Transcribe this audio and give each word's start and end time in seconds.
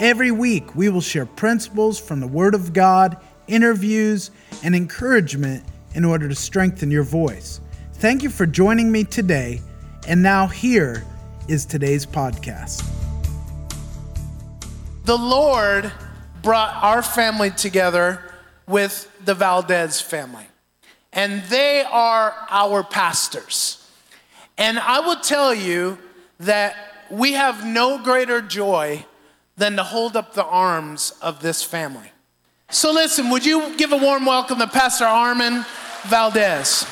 Every 0.00 0.30
week, 0.30 0.74
we 0.74 0.88
will 0.88 1.02
share 1.02 1.26
principles 1.26 2.00
from 2.00 2.20
the 2.20 2.26
Word 2.26 2.54
of 2.54 2.72
God, 2.72 3.18
interviews, 3.48 4.30
and 4.64 4.74
encouragement 4.74 5.62
in 5.94 6.06
order 6.06 6.26
to 6.26 6.34
strengthen 6.34 6.90
your 6.90 7.02
voice. 7.02 7.60
Thank 7.92 8.22
you 8.22 8.30
for 8.30 8.46
joining 8.46 8.90
me 8.90 9.04
today. 9.04 9.60
And 10.08 10.22
now, 10.22 10.46
here 10.46 11.04
is 11.48 11.66
today's 11.66 12.06
podcast. 12.06 12.82
The 15.04 15.18
Lord 15.18 15.92
brought 16.40 16.82
our 16.82 17.02
family 17.02 17.50
together 17.50 18.24
with 18.66 19.06
the 19.22 19.34
Valdez 19.34 20.00
family, 20.00 20.46
and 21.12 21.42
they 21.50 21.84
are 21.84 22.34
our 22.48 22.82
pastors. 22.82 23.86
And 24.56 24.78
I 24.78 25.00
will 25.00 25.20
tell 25.20 25.52
you 25.52 25.98
that 26.38 26.74
we 27.10 27.32
have 27.34 27.66
no 27.66 28.02
greater 28.02 28.40
joy 28.40 29.04
than 29.60 29.76
to 29.76 29.84
hold 29.84 30.16
up 30.16 30.32
the 30.32 30.44
arms 30.48 31.12
of 31.20 31.44
this 31.44 31.60
family. 31.60 32.08
So, 32.72 32.96
listen, 32.96 33.28
would 33.28 33.44
you 33.44 33.76
give 33.76 33.92
a 33.92 34.00
warm 34.00 34.24
welcome 34.24 34.56
to 34.56 34.64
Pastor 34.64 35.04
Armond 35.04 35.68
Valdez? 36.08 36.88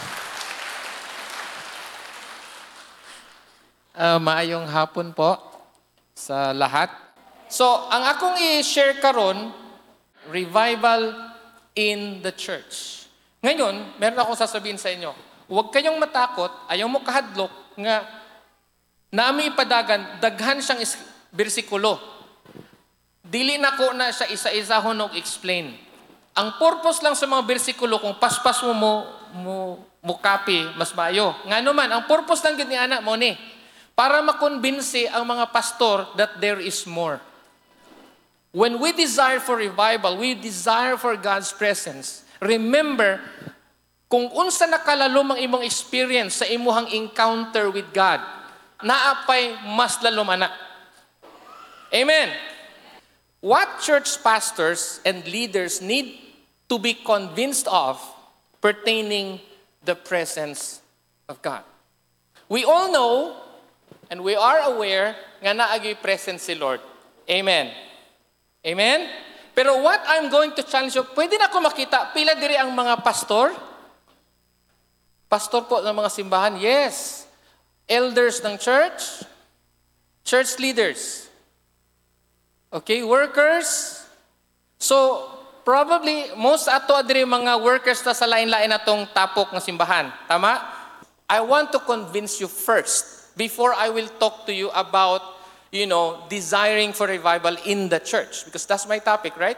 Uh, 3.97 4.20
maayong 4.20 4.69
hapon 4.69 5.17
po 5.17 5.41
sa 6.12 6.53
lahat. 6.53 6.92
So, 7.48 7.89
ang 7.89 8.05
akong 8.05 8.37
i-share 8.37 9.01
karon, 9.01 9.48
revival 10.29 11.17
in 11.73 12.20
the 12.20 12.37
church. 12.37 13.09
Ngayon, 13.41 13.97
meron 13.97 14.20
akong 14.20 14.37
sasabihin 14.37 14.77
sa 14.77 14.92
inyo. 14.92 15.17
Huwag 15.48 15.73
kayong 15.73 15.97
matakot, 15.97 16.53
ayaw 16.69 16.85
mo 16.85 17.01
kahadlok 17.01 17.81
nga 17.81 18.05
nami 19.09 19.57
ipadagan, 19.57 20.20
daghan 20.20 20.61
siyang 20.61 20.85
bersikulo. 21.33 22.17
Dili 23.29 23.61
na 23.61 23.77
ko 23.77 23.93
na 23.93 24.09
siya 24.09 24.33
isa-isa 24.33 24.81
hunog 24.81 25.12
explain. 25.12 25.77
Ang 26.33 26.57
purpose 26.57 27.05
lang 27.05 27.12
sa 27.12 27.29
mga 27.29 27.45
bersikulo, 27.45 28.01
kung 28.01 28.17
paspas 28.17 28.65
mo 28.65 28.73
mo, 28.73 28.93
mo, 29.37 29.57
mo 30.01 30.15
copy, 30.17 30.65
mas 30.81 30.97
maayo. 30.97 31.37
Nga 31.45 31.61
naman, 31.61 31.93
ang 31.93 32.09
purpose 32.09 32.41
lang 32.41 32.57
gid 32.57 32.73
ni 32.73 32.81
anak 32.81 33.05
mo 33.05 33.12
ni, 33.20 33.37
para 33.93 34.25
makonbinsi 34.25 35.11
ang 35.12 35.29
mga 35.29 35.51
pastor 35.53 36.09
that 36.17 36.41
there 36.41 36.57
is 36.57 36.89
more. 36.89 37.20
When 38.48 38.81
we 38.81 38.97
desire 38.97 39.45
for 39.45 39.61
revival, 39.61 40.17
we 40.17 40.33
desire 40.33 40.97
for 40.97 41.13
God's 41.20 41.53
presence. 41.53 42.25
Remember, 42.41 43.20
kung 44.09 44.33
unsa 44.33 44.65
nakalalom 44.65 45.37
ang 45.37 45.41
imong 45.42 45.69
experience 45.69 46.41
sa 46.41 46.48
imuhang 46.48 46.89
encounter 46.97 47.69
with 47.69 47.92
God, 47.92 48.25
naapay 48.81 49.69
mas 49.69 50.01
lalom 50.01 50.33
ana. 50.33 50.48
Amen. 51.92 52.57
What 53.41 53.81
church 53.81 54.22
pastors 54.22 55.00
and 55.06 55.22
leaders 55.27 55.81
need 55.81 56.19
to 56.69 56.78
be 56.78 56.94
convinced 56.94 57.67
of 57.69 57.97
pertaining 58.61 59.41
the 59.84 59.95
presence 59.95 60.80
of 61.29 61.40
God. 61.40 61.63
We 62.48 62.64
all 62.64 62.92
know 62.92 63.36
and 64.11 64.24
we 64.24 64.35
are 64.35 64.74
aware 64.74 65.17
nga 65.40 65.55
naagi 65.55 65.96
present 66.01 66.40
si 66.40 66.55
Lord. 66.58 66.80
Amen. 67.30 67.70
Amen? 68.67 69.08
Pero 69.55 69.80
what 69.80 70.02
I'm 70.07 70.29
going 70.30 70.52
to 70.58 70.63
challenge 70.63 70.95
you, 70.96 71.05
pwede 71.14 71.39
na 71.39 71.48
ako 71.48 71.63
makita, 71.63 72.11
pila 72.13 72.34
diri 72.36 72.58
ang 72.58 72.74
mga 72.74 73.01
pastor, 73.05 73.55
Pastor 75.29 75.68
po 75.68 75.84
ng 75.84 75.92
mga 75.92 76.08
simbahan? 76.08 76.57
Yes. 76.57 77.29
Elders 77.84 78.40
ng 78.40 78.57
church? 78.57 79.29
Church 80.24 80.57
leaders? 80.57 81.27
Okay, 82.68 83.01
workers? 83.01 83.96
So, 84.77 85.24
probably, 85.64 86.29
most 86.36 86.68
ato 86.68 86.92
adiri 86.92 87.24
mga 87.24 87.64
workers 87.64 88.05
ta 88.05 88.12
sa 88.12 88.29
lain-lain 88.29 88.68
atong 88.77 89.08
tapok 89.17 89.56
ng 89.56 89.62
simbahan. 89.64 90.12
Tama? 90.29 90.61
I 91.24 91.40
want 91.40 91.73
to 91.73 91.80
convince 91.80 92.36
you 92.40 92.48
first 92.48 93.33
before 93.40 93.73
I 93.73 93.89
will 93.89 94.08
talk 94.20 94.45
to 94.45 94.52
you 94.52 94.68
about, 94.77 95.24
you 95.73 95.89
know, 95.89 96.28
desiring 96.28 96.92
for 96.92 97.08
revival 97.08 97.57
in 97.64 97.89
the 97.89 98.05
church. 98.05 98.45
Because 98.45 98.68
that's 98.68 98.84
my 98.84 99.01
topic, 99.01 99.40
right? 99.40 99.57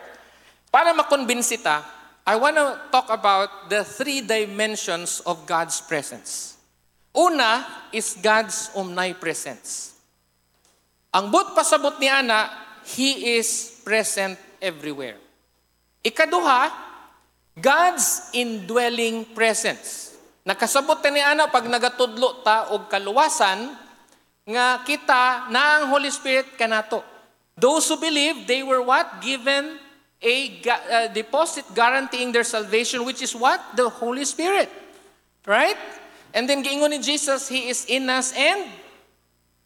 Para 0.71 0.95
makonbinsi 0.95 1.67
ta, 1.67 1.83
I 2.23 2.39
want 2.39 2.63
to 2.63 2.79
talk 2.95 3.11
about 3.11 3.67
the 3.67 3.83
three 3.83 4.23
dimensions 4.23 5.19
of 5.27 5.51
God's 5.51 5.83
presence. 5.83 6.55
Una 7.11 7.67
is 7.91 8.15
God's 8.23 8.71
omnipresence. 8.79 9.99
Ang 11.11 11.35
but 11.35 11.59
pasabot 11.59 11.99
ni 11.99 12.07
Ana, 12.07 12.70
He 12.97 13.39
is 13.39 13.81
present 13.85 14.39
everywhere. 14.59 15.17
Ikaduha, 16.03 16.71
God's 17.61 18.31
indwelling 18.33 19.31
presence. 19.37 20.17
Nakasabot 20.43 20.99
ni 21.13 21.21
Ana 21.21 21.47
pag 21.47 21.69
nagatudlo 21.69 22.41
ta 22.43 22.73
og 22.73 22.89
kaluwasan 22.89 23.77
nga 24.49 24.81
kita 24.83 25.53
na 25.53 25.79
ang 25.79 25.93
Holy 25.93 26.11
Spirit 26.11 26.57
kanato. 26.57 27.05
Those 27.55 27.93
who 27.93 28.01
believe, 28.01 28.49
they 28.49 28.65
were 28.65 28.81
what? 28.81 29.21
Given 29.21 29.77
a 30.25 30.35
deposit 31.13 31.69
guaranteeing 31.77 32.33
their 32.33 32.45
salvation, 32.45 33.05
which 33.05 33.21
is 33.21 33.37
what? 33.37 33.61
The 33.77 33.89
Holy 33.89 34.25
Spirit. 34.25 34.73
Right? 35.45 35.77
And 36.33 36.49
then 36.49 36.65
giingon 36.65 36.91
ni 36.91 37.01
Jesus, 37.05 37.49
He 37.49 37.69
is 37.69 37.85
in 37.85 38.09
us 38.09 38.33
and 38.33 38.65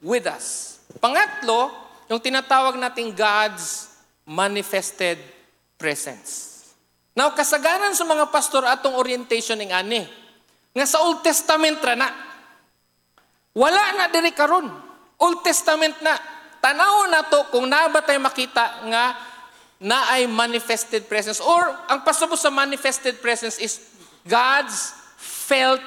with 0.03 0.27
us. 0.27 0.79
Pangatlo, 0.99 1.71
yung 2.09 2.20
tinatawag 2.20 2.76
nating 2.76 3.16
God's 3.16 3.92
manifested 4.25 5.20
presence. 5.76 6.54
Now, 7.15 7.31
kasagaran 7.31 7.94
sa 7.94 8.03
mga 8.03 8.28
pastor 8.34 8.66
atong 8.66 8.98
orientation 8.98 9.60
ng 9.60 9.70
ani, 9.70 10.03
nga 10.75 10.87
sa 10.88 10.98
Old 11.06 11.22
Testament 11.22 11.78
ra 11.78 11.94
na. 11.94 12.10
Wala 13.54 13.94
na 13.94 14.10
diri 14.10 14.34
karon. 14.34 14.66
Old 15.22 15.47
Testament 15.47 15.94
na. 16.03 16.19
Tanaw 16.59 17.06
na 17.06 17.22
to 17.31 17.54
kung 17.54 17.70
nabatay 17.70 18.19
makita 18.19 18.82
nga 18.91 19.15
na 19.78 20.10
ay 20.19 20.26
manifested 20.26 21.06
presence. 21.06 21.38
Or, 21.38 21.71
ang 21.86 22.03
pasabot 22.03 22.34
sa 22.34 22.50
manifested 22.50 23.22
presence 23.22 23.62
is 23.62 23.78
God's 24.26 24.91
felt 25.21 25.82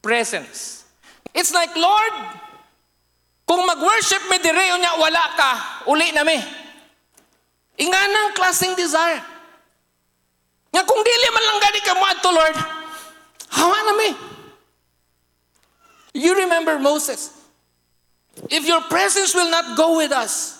presence. 0.00 0.88
It's 1.36 1.52
like, 1.52 1.76
Lord, 1.76 2.14
kung 3.52 3.68
mag-worship 3.68 4.32
me 4.32 4.40
dire, 4.40 4.64
niya 4.80 4.96
wala 4.96 5.24
ka, 5.36 5.52
uli 5.92 6.08
na 6.16 6.24
me. 6.24 6.40
Inganang 7.76 8.32
klaseng 8.32 8.72
desire. 8.72 9.20
Nga 10.72 10.82
kung 10.88 11.04
dili 11.04 11.28
man 11.28 11.44
lang 11.44 11.60
gani 11.60 11.80
ka 11.84 11.92
mo 11.92 12.04
ato, 12.08 12.32
Lord, 12.32 12.56
hawa 13.52 13.78
na 13.84 13.92
me. 13.92 14.08
You 16.16 16.32
remember 16.32 16.80
Moses. 16.80 17.28
If 18.48 18.64
your 18.64 18.80
presence 18.88 19.36
will 19.36 19.52
not 19.52 19.76
go 19.76 20.00
with 20.00 20.16
us, 20.16 20.56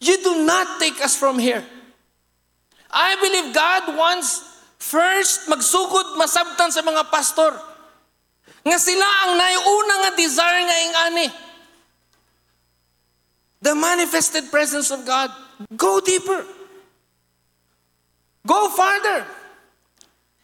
you 0.00 0.16
do 0.24 0.48
not 0.48 0.80
take 0.80 1.04
us 1.04 1.12
from 1.20 1.36
here. 1.36 1.60
I 2.88 3.20
believe 3.20 3.52
God 3.52 4.00
wants 4.00 4.40
first 4.80 5.44
magsugod 5.44 6.16
masabtan 6.16 6.72
sa 6.72 6.80
mga 6.80 7.04
pastor. 7.12 7.52
Nga 8.64 8.80
sila 8.80 9.04
ang 9.28 9.36
naiuna 9.36 9.94
nga 10.08 10.10
desire 10.16 10.64
nga 10.64 10.78
ingani. 10.88 11.28
The 13.64 13.72
manifested 13.72 14.52
presence 14.52 14.92
of 14.92 15.08
God. 15.08 15.32
Go 15.72 15.96
deeper. 16.04 16.44
Go 18.44 18.68
farther. 18.68 19.24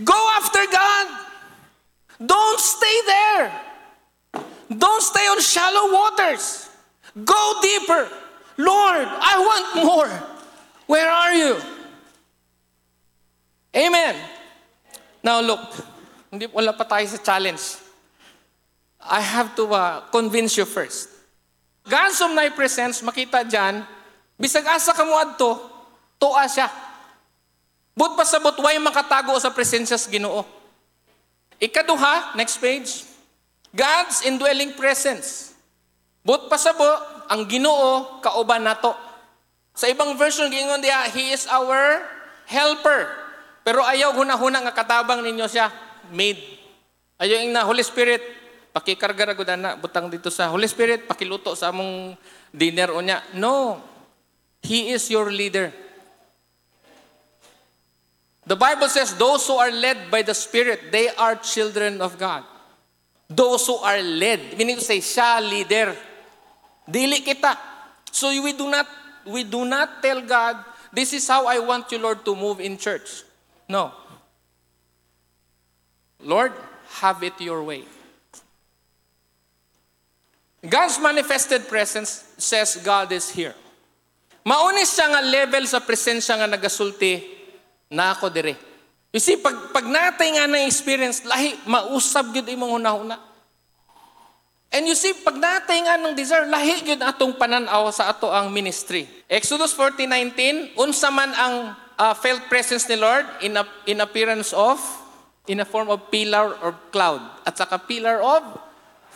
Go 0.01 0.17
after 0.41 0.65
God. 0.65 1.07
Don't 2.17 2.61
stay 2.61 2.97
there. 3.05 3.53
Don't 4.73 5.03
stay 5.03 5.27
on 5.29 5.41
shallow 5.45 5.93
waters. 5.93 6.71
Go 7.13 7.61
deeper. 7.61 8.09
Lord, 8.57 9.05
I 9.05 9.37
want 9.37 9.85
more. 9.85 10.09
Where 10.87 11.11
are 11.11 11.35
you? 11.35 11.61
Amen. 13.77 14.17
Now 15.23 15.41
look, 15.45 15.61
hindi 16.33 16.49
wala 16.49 16.73
pa 16.73 16.89
tayo 16.89 17.05
sa 17.05 17.21
challenge. 17.21 17.77
I 19.05 19.21
have 19.21 19.53
to 19.61 19.69
uh, 19.69 20.09
convince 20.09 20.57
you 20.57 20.65
first. 20.65 21.10
God's 21.91 22.23
omnipresence, 22.23 23.03
makita 23.03 23.43
dyan, 23.43 23.83
bisag 24.39 24.63
asa 24.71 24.95
ka 24.95 25.03
mo 25.03 25.19
adto, 25.19 25.59
tuwa 26.23 26.47
siya. 26.47 26.71
But 27.99 28.15
pasabot, 28.15 28.55
way 28.63 28.79
makatago 28.79 29.35
sa 29.43 29.51
presensya 29.51 29.99
sa 29.99 30.07
ginoo. 30.07 30.47
Ikaduha, 31.59 32.39
next 32.39 32.63
page. 32.63 33.03
God's 33.75 34.23
indwelling 34.23 34.79
presence. 34.79 35.51
But 36.23 36.47
pasabot, 36.47 37.27
ang 37.27 37.51
ginoo, 37.51 38.23
kauban 38.23 38.63
nato. 38.63 38.95
Sa 39.75 39.91
ibang 39.91 40.15
version, 40.15 40.47
gingon 40.47 40.79
diya, 40.79 41.11
He 41.11 41.35
is 41.35 41.51
our 41.51 42.07
helper. 42.47 43.11
Pero 43.67 43.83
ayaw 43.83 44.15
huna-huna 44.15 44.63
nga 44.63 44.73
katabang 44.73 45.27
ninyo 45.27 45.51
siya, 45.51 45.75
made. 46.15 46.39
Ayaw 47.19 47.45
yung 47.45 47.53
na, 47.53 47.67
Holy 47.67 47.83
Spirit, 47.85 48.40
pakikarga 48.71 49.35
ra 49.35 49.57
na 49.57 49.75
butang 49.75 50.11
dito 50.11 50.31
sa 50.31 50.49
Holy 50.49 50.67
Spirit, 50.71 51.07
pakiluto 51.07 51.55
sa 51.59 51.75
among 51.75 52.15
dinner 52.55 52.95
o 52.95 53.03
niya. 53.03 53.23
No. 53.35 53.83
He 54.63 54.93
is 54.93 55.09
your 55.11 55.33
leader. 55.33 55.73
The 58.47 58.57
Bible 58.57 58.89
says, 58.89 59.15
those 59.15 59.47
who 59.47 59.55
are 59.55 59.71
led 59.71 60.11
by 60.11 60.23
the 60.23 60.35
Spirit, 60.35 60.91
they 60.91 61.09
are 61.15 61.37
children 61.37 62.01
of 62.03 62.19
God. 62.19 62.43
Those 63.29 63.67
who 63.67 63.77
are 63.77 64.03
led, 64.03 64.59
meaning 64.59 64.77
to 64.77 64.85
say, 64.85 64.99
siya 64.99 65.39
leader. 65.39 65.95
Dili 66.89 67.23
kita. 67.23 67.57
So 68.11 68.29
we 68.43 68.53
do 68.53 68.69
not, 68.69 68.87
we 69.27 69.45
do 69.45 69.65
not 69.65 70.03
tell 70.03 70.21
God, 70.21 70.59
this 70.93 71.13
is 71.13 71.29
how 71.29 71.47
I 71.47 71.59
want 71.61 71.93
you, 71.93 71.99
Lord, 71.99 72.25
to 72.25 72.35
move 72.35 72.59
in 72.59 72.77
church. 72.77 73.23
No. 73.69 73.95
Lord, 76.19 76.53
have 77.01 77.23
it 77.23 77.41
your 77.41 77.63
way. 77.63 77.85
God's 80.61 81.01
manifested 81.01 81.65
presence 81.73 82.37
says 82.37 82.77
God 82.85 83.09
is 83.17 83.33
here. 83.33 83.57
Maunis 84.45 84.93
siya 84.93 85.09
nga 85.09 85.25
level 85.25 85.65
sa 85.65 85.81
presensya 85.81 86.37
nga 86.37 86.49
nagasulti 86.49 87.25
na 87.89 88.13
ako 88.13 88.29
dire. 88.29 88.57
You 89.11 89.21
see, 89.21 89.41
pag, 89.41 89.73
pag 89.73 89.89
natay 89.89 90.37
nga 90.37 90.45
na 90.47 90.65
experience, 90.69 91.25
lahi, 91.25 91.57
mausab 91.65 92.31
yun 92.37 92.47
imong 92.47 92.77
hunahuna. 92.77 93.17
And 94.71 94.87
you 94.87 94.95
see, 94.95 95.17
pag 95.17 95.35
natay 95.35 95.83
nga 95.83 95.99
ng 95.99 96.15
desire, 96.15 96.47
lahi 96.47 96.85
yun 96.87 97.03
atong 97.03 97.35
pananaw 97.41 97.89
sa 97.91 98.13
ato 98.13 98.31
ang 98.31 98.53
ministry. 98.53 99.09
Exodus 99.27 99.75
40.19, 99.75 100.77
unsa 100.77 101.09
man 101.11 101.33
ang 101.35 101.55
uh, 101.99 102.15
felt 102.15 102.47
presence 102.53 102.87
ni 102.87 103.01
Lord 103.01 103.27
in, 103.43 103.57
a, 103.57 103.65
in 103.89 103.99
appearance 103.99 104.53
of, 104.55 104.79
in 105.49 105.59
a 105.59 105.67
form 105.67 105.89
of 105.89 106.07
pillar 106.13 106.55
or 106.63 106.77
cloud, 106.93 107.21
at 107.43 107.57
saka 107.57 107.81
pillar 107.81 108.21
of 108.23 108.70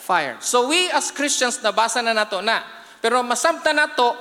fire. 0.04 0.36
So 0.44 0.68
we 0.68 0.92
as 0.92 1.08
Christians, 1.08 1.56
nabasa 1.64 2.04
na 2.04 2.12
nato 2.12 2.44
na. 2.44 2.60
Pero 3.00 3.24
masabta 3.24 3.72
nato, 3.72 4.12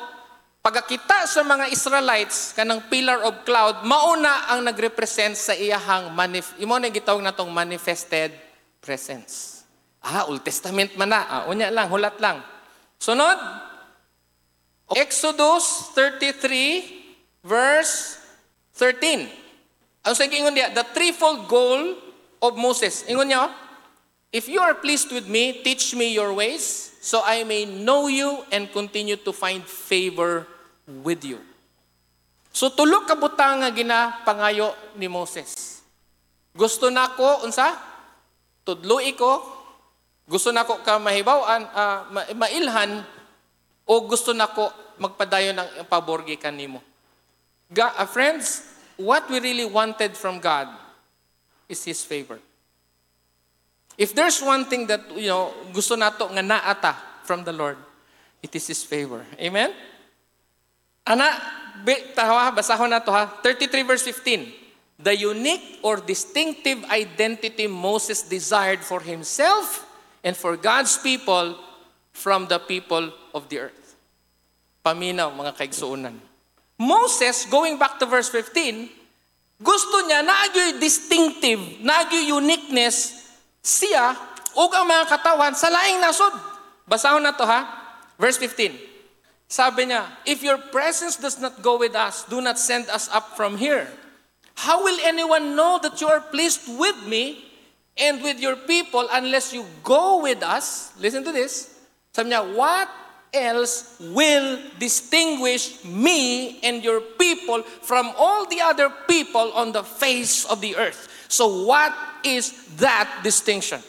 pagkakita 0.64 1.28
sa 1.28 1.44
mga 1.44 1.68
Israelites, 1.76 2.56
kanang 2.56 2.88
pillar 2.88 3.20
of 3.28 3.44
cloud, 3.44 3.84
mauna 3.84 4.48
ang 4.56 4.64
nagrepresent 4.64 5.36
sa 5.36 5.52
iyahang, 5.52 6.16
manif- 6.16 6.56
imo 6.64 6.80
na 6.80 6.88
gitawag 6.88 7.20
natong 7.20 7.52
manifested 7.52 8.32
presence. 8.80 9.64
Ah, 10.00 10.24
Old 10.28 10.44
Testament 10.44 10.96
man 10.96 11.12
na. 11.12 11.22
Ah, 11.28 11.44
unya 11.52 11.68
lang, 11.68 11.92
hulat 11.92 12.16
lang. 12.24 12.40
Sunod, 13.00 13.36
Exodus 14.96 15.92
33, 15.96 17.44
verse 17.44 18.20
13. 18.76 19.28
Ang 20.04 20.14
sa 20.16 20.28
ingon 20.28 20.52
niya, 20.52 20.76
the 20.76 20.84
threefold 20.92 21.48
goal 21.48 21.96
of 22.44 22.60
Moses. 22.60 23.08
Ingon 23.08 23.32
niya, 23.32 23.48
If 24.34 24.50
you 24.50 24.66
are 24.66 24.74
pleased 24.74 25.14
with 25.14 25.30
me, 25.30 25.62
teach 25.62 25.94
me 25.94 26.10
your 26.10 26.34
ways, 26.34 26.98
so 26.98 27.22
I 27.22 27.46
may 27.46 27.70
know 27.70 28.10
you 28.10 28.42
and 28.50 28.66
continue 28.66 29.14
to 29.22 29.30
find 29.30 29.62
favor 29.62 30.50
with 30.90 31.22
you. 31.22 31.38
So 32.50 32.74
tulog 32.74 33.06
ka 33.06 33.14
butang 33.14 33.62
nga 33.62 33.70
ginapangayo 33.70 34.74
ni 34.98 35.06
Moses. 35.06 35.82
Gusto 36.50 36.90
nako 36.90 37.46
unsa? 37.46 37.78
Tudloi 38.66 39.14
ko. 39.14 39.46
Gusto 40.26 40.50
nako 40.50 40.82
ka 40.82 40.98
mahibawan, 40.98 41.70
uh, 41.70 42.10
mailhan 42.34 43.06
o 43.86 43.94
gusto 44.02 44.34
nako 44.34 44.74
magpadayon 44.98 45.62
ng 45.62 45.70
paborgi 45.86 46.42
kanimo. 46.42 46.82
God, 47.70 47.94
uh, 48.02 48.10
friends, 48.10 48.66
what 48.98 49.30
we 49.30 49.38
really 49.38 49.66
wanted 49.70 50.18
from 50.18 50.42
God 50.42 50.74
is 51.70 51.86
His 51.86 52.02
favor. 52.02 52.42
If 53.98 54.16
there's 54.16 54.42
one 54.42 54.66
thing 54.66 54.88
that, 54.88 55.02
you 55.16 55.30
know, 55.30 55.54
gusto 55.72 55.96
nato 55.96 56.28
nga 56.30 56.42
naata 56.42 56.96
from 57.24 57.44
the 57.44 57.54
Lord, 57.54 57.78
it 58.42 58.56
is 58.56 58.68
His 58.68 58.84
favor. 58.84 59.26
Amen? 59.40 59.72
Ana, 61.06 61.30
tawa, 62.16 62.56
basahon 62.56 62.90
na 62.90 63.00
to 63.00 63.12
ha. 63.12 63.28
33 63.44 63.84
verse 63.84 64.04
15. 64.04 64.64
The 65.04 65.18
unique 65.18 65.80
or 65.84 65.98
distinctive 65.98 66.84
identity 66.86 67.68
Moses 67.68 68.22
desired 68.22 68.80
for 68.80 69.02
himself 69.02 69.84
and 70.24 70.38
for 70.38 70.56
God's 70.56 70.98
people 70.98 71.60
from 72.14 72.48
the 72.48 72.60
people 72.60 73.12
of 73.34 73.50
the 73.50 73.68
earth. 73.68 73.96
Paminaw, 74.86 75.34
mga 75.36 75.58
kaigsuunan. 75.60 76.16
Moses, 76.80 77.46
going 77.52 77.78
back 77.78 78.00
to 78.00 78.06
verse 78.06 78.30
15, 78.30 78.88
gusto 79.60 79.98
niya 80.08 80.24
na 80.24 80.48
distinctive, 80.80 81.84
na 81.84 82.08
uniqueness 82.12 83.23
siya 83.64 84.12
ug 84.54 84.70
ang 84.76 84.86
mga 84.86 85.08
katawan 85.08 85.56
sa 85.56 85.72
laing 85.72 86.04
nasod. 86.04 86.36
Basahon 86.84 87.24
na 87.24 87.32
to 87.32 87.48
ha. 87.48 87.64
Verse 88.20 88.36
15. 88.38 88.76
Sabi 89.48 89.88
niya, 89.88 90.04
If 90.28 90.44
your 90.44 90.60
presence 90.70 91.16
does 91.16 91.40
not 91.40 91.64
go 91.64 91.80
with 91.80 91.96
us, 91.96 92.28
do 92.28 92.44
not 92.44 92.60
send 92.60 92.92
us 92.92 93.08
up 93.10 93.40
from 93.40 93.56
here. 93.56 93.88
How 94.54 94.84
will 94.84 95.00
anyone 95.02 95.56
know 95.56 95.80
that 95.82 95.98
you 96.04 96.08
are 96.12 96.22
pleased 96.22 96.68
with 96.68 97.08
me 97.08 97.42
and 97.98 98.22
with 98.22 98.38
your 98.38 98.56
people 98.56 99.08
unless 99.10 99.54
you 99.56 99.66
go 99.82 100.22
with 100.22 100.44
us? 100.44 100.94
Listen 101.00 101.24
to 101.24 101.32
this. 101.32 101.72
Sabi 102.14 102.30
niya, 102.36 102.46
what 102.54 102.90
else 103.34 103.98
will 104.14 104.62
distinguish 104.78 105.82
me 105.82 106.62
and 106.62 106.86
your 106.86 107.02
people 107.18 107.66
from 107.82 108.14
all 108.18 108.46
the 108.46 108.62
other 108.62 108.94
people 109.10 109.50
on 109.58 109.74
the 109.74 109.82
face 109.82 110.46
of 110.46 110.62
the 110.62 110.78
earth? 110.78 111.10
So, 111.30 111.66
what 111.66 111.90
is 112.24 112.52
that 112.78 113.22
distinction? 113.24 113.82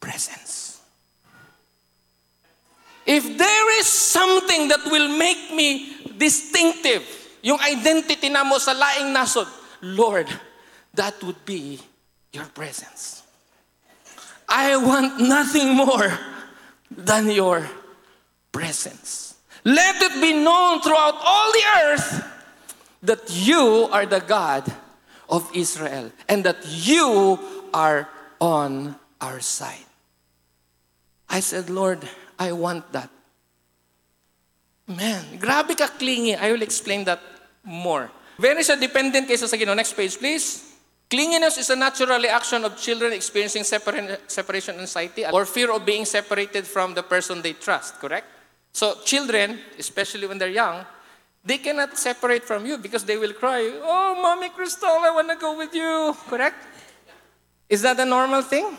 Presence. 0.00 0.80
If 3.06 3.36
there 3.36 3.80
is 3.80 3.86
something 3.86 4.68
that 4.68 4.80
will 4.86 5.08
make 5.16 5.52
me 5.52 5.96
distinctive, 6.16 7.04
yung 7.42 7.60
identity 7.60 8.28
na 8.28 8.44
mo 8.44 8.56
sa 8.56 8.72
laing 8.72 9.12
nasod, 9.12 9.46
Lord, 9.82 10.28
that 10.94 11.22
would 11.22 11.44
be 11.44 11.80
your 12.32 12.46
presence. 12.46 13.22
I 14.48 14.76
want 14.76 15.20
nothing 15.20 15.76
more 15.76 16.16
than 16.90 17.30
your 17.30 17.68
presence. 18.52 19.36
Let 19.64 20.00
it 20.00 20.20
be 20.20 20.32
known 20.32 20.80
throughout 20.80 21.20
all 21.20 21.52
the 21.52 21.64
earth 21.84 22.24
that 23.02 23.28
you 23.28 23.88
are 23.92 24.06
the 24.06 24.20
God 24.20 24.64
of 25.28 25.48
Israel 25.54 26.10
and 26.28 26.44
that 26.44 26.58
you 26.66 27.38
are 27.72 28.08
on 28.40 28.96
our 29.20 29.40
side. 29.40 29.86
I 31.28 31.40
said, 31.40 31.70
Lord, 31.70 32.06
I 32.38 32.52
want 32.52 32.92
that. 32.92 33.10
Man, 34.86 35.38
grabe 35.38 35.76
ka 35.76 35.88
clingy. 35.88 36.36
I 36.36 36.52
will 36.52 36.62
explain 36.62 37.04
that 37.04 37.20
more. 37.64 38.10
Very 38.38 38.60
siya 38.60 38.78
dependent 38.78 39.28
kaysa 39.28 39.48
sa 39.48 39.56
Ginoo. 39.56 39.74
Next 39.74 39.96
page, 39.96 40.18
please. 40.18 40.76
Clinginess 41.08 41.58
is 41.58 41.70
a 41.70 41.76
natural 41.76 42.18
reaction 42.18 42.64
of 42.64 42.76
children 42.76 43.12
experiencing 43.12 43.62
separation 43.62 44.74
anxiety 44.80 45.24
or 45.26 45.44
fear 45.44 45.70
of 45.70 45.84
being 45.84 46.04
separated 46.04 46.66
from 46.66 46.92
the 46.92 47.02
person 47.02 47.40
they 47.40 47.52
trust, 47.52 48.00
correct? 48.00 48.26
So 48.72 48.98
children, 49.04 49.60
especially 49.78 50.26
when 50.26 50.38
they're 50.38 50.48
young, 50.48 50.84
they 51.44 51.58
cannot 51.58 51.98
separate 51.98 52.44
from 52.44 52.64
you 52.64 52.78
because 52.78 53.04
they 53.04 53.16
will 53.16 53.34
cry, 53.34 53.70
Oh, 53.82 54.18
Mommy 54.20 54.48
Crystal, 54.48 54.88
I 54.88 55.10
want 55.10 55.28
to 55.28 55.36
go 55.36 55.56
with 55.56 55.74
you. 55.74 56.16
Correct? 56.28 56.56
Is 57.68 57.82
that 57.82 58.00
a 58.00 58.04
normal 58.04 58.42
thing? 58.42 58.76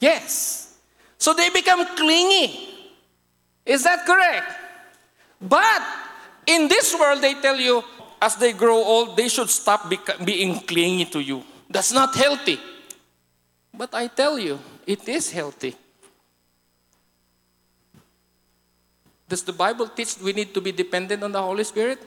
Yes. 0.00 0.76
So 1.16 1.32
they 1.34 1.50
become 1.50 1.84
clingy. 1.96 2.74
Is 3.64 3.84
that 3.84 4.06
correct? 4.06 4.50
But 5.40 5.82
in 6.46 6.68
this 6.68 6.94
world, 6.98 7.22
they 7.22 7.34
tell 7.34 7.56
you, 7.56 7.82
as 8.20 8.34
they 8.36 8.52
grow 8.52 8.76
old, 8.76 9.16
they 9.16 9.28
should 9.28 9.50
stop 9.50 9.92
being 10.24 10.60
clingy 10.60 11.04
to 11.06 11.20
you. 11.20 11.44
That's 11.70 11.92
not 11.92 12.14
healthy. 12.14 12.58
But 13.72 13.94
I 13.94 14.08
tell 14.08 14.38
you, 14.38 14.58
it 14.86 15.08
is 15.08 15.30
healthy. 15.30 15.76
Does 19.28 19.44
the 19.44 19.52
Bible 19.52 19.88
teach 19.88 20.16
we 20.24 20.32
need 20.32 20.54
to 20.54 20.60
be 20.60 20.72
dependent 20.72 21.22
on 21.22 21.30
the 21.30 21.42
Holy 21.42 21.64
Spirit? 21.64 22.00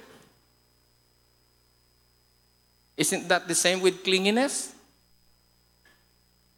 Isn't 2.97 3.29
that 3.29 3.47
the 3.47 3.53
same 3.55 3.79
with 3.79 4.03
clinginess? 4.03 4.73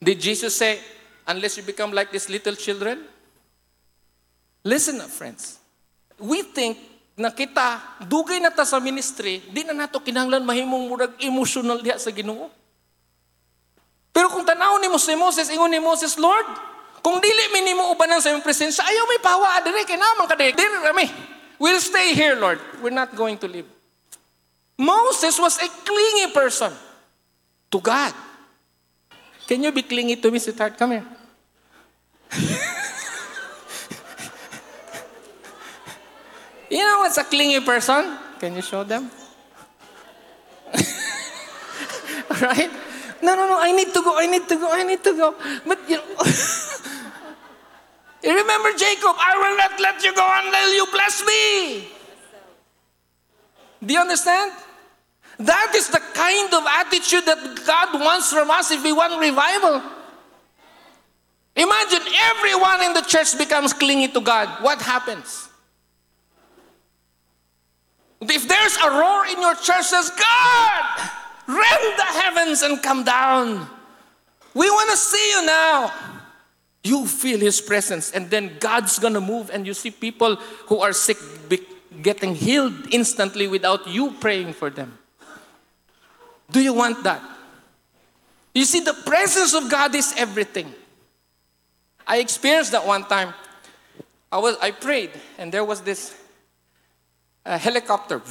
Did 0.02 0.20
Jesus 0.20 0.56
say, 0.56 0.80
unless 1.28 1.58
you 1.58 1.64
become 1.64 1.92
like 1.92 2.12
these 2.12 2.30
little 2.30 2.56
children? 2.56 3.04
Listen 4.64 5.00
up, 5.04 5.12
friends. 5.12 5.60
We 6.20 6.44
think 6.44 6.80
nakita, 7.20 8.04
dugay 8.08 8.40
na 8.40 8.50
ta 8.50 8.64
sa 8.64 8.80
ministry, 8.80 9.44
di 9.52 9.68
na 9.68 9.76
nato 9.76 10.00
kinahanglan 10.00 10.48
mahimong 10.48 10.88
murag 10.88 11.14
emotional 11.20 11.84
diha 11.84 12.00
sa 12.00 12.10
Ginoo. 12.10 12.48
Pero 14.14 14.30
kung 14.30 14.46
tanaw 14.46 14.80
ni 14.80 14.88
Moses, 14.88 15.18
Moses, 15.18 15.48
ingon 15.52 15.70
ni 15.70 15.82
Moses, 15.82 16.16
Lord, 16.16 16.48
kung 17.04 17.20
dili 17.20 17.52
mi 17.52 17.68
nimo 17.68 17.92
ubanan 17.92 18.24
sa 18.24 18.32
imong 18.32 18.48
presensya, 18.48 18.88
ayaw 18.88 19.04
may 19.12 19.20
pawa 19.20 19.60
adire 19.60 19.84
kay 19.84 20.00
naman 20.00 20.24
ka 20.24 20.40
dire. 20.40 20.56
Rami. 20.56 21.12
We'll 21.60 21.84
stay 21.84 22.16
here, 22.16 22.40
Lord. 22.40 22.64
We're 22.80 22.96
not 22.96 23.12
going 23.12 23.36
to 23.44 23.48
leave. 23.48 23.68
Moses 24.80 25.36
was 25.38 25.60
a 25.60 25.68
clingy 25.68 26.32
person 26.32 26.72
to 27.70 27.80
God. 27.80 28.14
Can 29.48 29.64
you 29.64 29.72
be 29.72 29.84
clingy 29.84 30.16
to 30.16 30.32
me, 30.32 30.40
sweetheart? 30.40 30.80
Come 30.80 30.92
here. 30.92 31.06
you 36.72 36.80
know 36.80 37.00
what's 37.00 37.18
a 37.20 37.24
clingy 37.24 37.60
person? 37.60 38.18
Can 38.40 38.56
you 38.56 38.64
show 38.64 38.84
them? 38.84 39.12
right? 42.42 42.72
No, 43.22 43.36
no, 43.36 43.48
no, 43.48 43.60
I 43.60 43.72
need 43.72 43.94
to 43.94 44.02
go, 44.02 44.20
I 44.20 44.26
need 44.28 44.50
to 44.50 44.56
go, 44.56 44.70
I 44.72 44.84
need 44.84 45.04
to 45.04 45.14
go. 45.16 45.36
But 45.66 45.80
you 45.88 45.98
know, 45.98 46.04
you 48.24 48.36
remember 48.36 48.72
Jacob, 48.78 49.16
I 49.20 49.36
will 49.38 49.58
not 49.58 49.80
let 49.80 50.04
you 50.04 50.14
go 50.16 50.26
until 50.26 50.74
you 50.74 50.86
bless 50.92 51.24
me. 51.26 51.88
Do 53.86 53.94
you 53.94 54.00
understand? 54.00 54.52
That 55.40 55.74
is 55.76 55.90
the 55.90 56.00
kind 56.14 56.54
of 56.54 56.64
attitude 56.66 57.26
that 57.26 57.66
God 57.66 58.00
wants 58.00 58.32
from 58.32 58.50
us 58.50 58.72
if 58.72 58.84
we 58.84 58.94
want 58.94 59.20
revival. 59.20 59.82
Imagine 61.56 62.02
everyone 62.32 62.82
in 62.82 62.94
the 62.94 63.02
church 63.02 63.38
becomes 63.38 63.74
clingy 63.74 64.08
to 64.08 64.22
God. 64.22 64.64
What 64.64 64.82
happens? 64.82 65.50
If 68.22 68.48
there's 68.48 68.78
a 68.78 68.90
roar 68.90 69.26
in 69.28 69.42
your 69.42 69.56
church 69.56 69.86
says, 69.86 70.10
God, 70.10 71.10
rend 71.48 71.98
the 71.98 72.10
heavens 72.22 72.62
and 72.62 72.82
come 72.82 73.04
down. 73.04 73.68
We 74.54 74.70
want 74.70 74.92
to 74.92 74.98
see 74.98 75.30
you 75.32 75.46
now. 75.46 76.13
You 76.84 77.08
feel 77.08 77.40
his 77.40 77.62
presence, 77.62 78.12
and 78.12 78.30
then 78.30 78.58
God's 78.60 79.00
gonna 79.00 79.22
move, 79.22 79.50
and 79.50 79.66
you 79.66 79.74
see 79.74 79.90
people 79.90 80.36
who 80.68 80.80
are 80.80 80.92
sick 80.92 81.18
getting 82.02 82.36
healed 82.36 82.74
instantly 82.92 83.48
without 83.48 83.88
you 83.88 84.12
praying 84.20 84.54
for 84.54 84.70
them. 84.70 84.98
Do 86.52 86.60
you 86.60 86.74
want 86.74 87.04
that? 87.04 87.22
You 88.54 88.66
see, 88.66 88.82
the 88.82 88.94
presence 88.94 89.54
of 89.54 89.70
God 89.70 89.96
is 89.96 90.14
everything. 90.18 90.74
I 92.06 92.18
experienced 92.18 92.72
that 92.74 92.86
one 92.86 93.06
time. 93.06 93.34
I 94.32 94.38
was 94.38 94.58
I 94.62 94.72
prayed, 94.72 95.12
and 95.38 95.54
there 95.54 95.64
was 95.64 95.82
this 95.82 96.14
uh, 97.46 97.58
helicopter. 97.58 98.22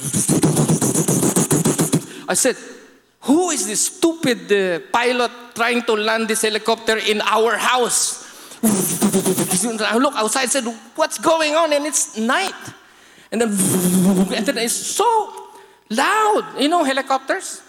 I 2.27 2.35
said, 2.35 2.55
"Who 3.21 3.49
is 3.49 3.65
this 3.65 3.87
stupid 3.97 4.51
uh, 4.51 4.79
pilot 4.91 5.31
trying 5.55 5.81
to 5.83 5.93
land 5.93 6.27
this 6.27 6.43
helicopter 6.43 6.97
in 6.97 7.19
our 7.21 7.57
house?" 7.57 8.22
I 9.83 9.97
look 9.97 10.15
outside. 10.15 10.43
And 10.43 10.51
said, 10.51 10.65
"What's 10.95 11.17
going 11.17 11.55
on?" 11.55 11.73
And 11.73 11.85
it's 11.85 12.17
night, 12.17 12.55
and 13.31 13.41
then 13.41 13.49
and 14.33 14.45
then 14.45 14.57
it's 14.57 14.73
so 14.73 15.05
loud. 15.89 16.59
You 16.59 16.69
know, 16.69 16.83
helicopters. 16.83 17.61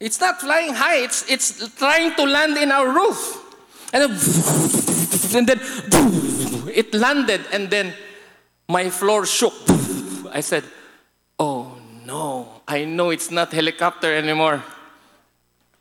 It's 0.00 0.20
not 0.20 0.40
flying 0.40 0.74
high. 0.74 1.02
It's 1.02 1.28
it's 1.28 1.74
trying 1.74 2.14
to 2.14 2.24
land 2.24 2.56
in 2.56 2.70
our 2.70 2.88
roof. 2.88 3.44
And 3.92 4.02
then, 4.04 4.10
and 5.36 5.46
then 5.48 5.60
it 6.72 6.94
landed, 6.94 7.40
and 7.52 7.68
then 7.68 7.94
my 8.68 8.90
floor 8.90 9.26
shook. 9.26 9.54
I 10.30 10.40
said, 10.40 10.64
Oh 11.38 11.78
no, 12.04 12.62
I 12.68 12.84
know 12.84 13.10
it's 13.10 13.30
not 13.30 13.52
helicopter 13.52 14.14
anymore. 14.14 14.62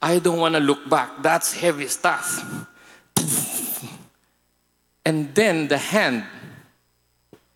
I 0.02 0.20
don't 0.20 0.40
want 0.40 0.56
to 0.56 0.62
look 0.62 0.90
back. 0.90 1.22
That's 1.22 1.54
heavy 1.54 1.88
stuff. 1.88 2.42
And 5.08 5.34
then 5.34 5.70
the 5.70 5.78
hand 5.78 6.26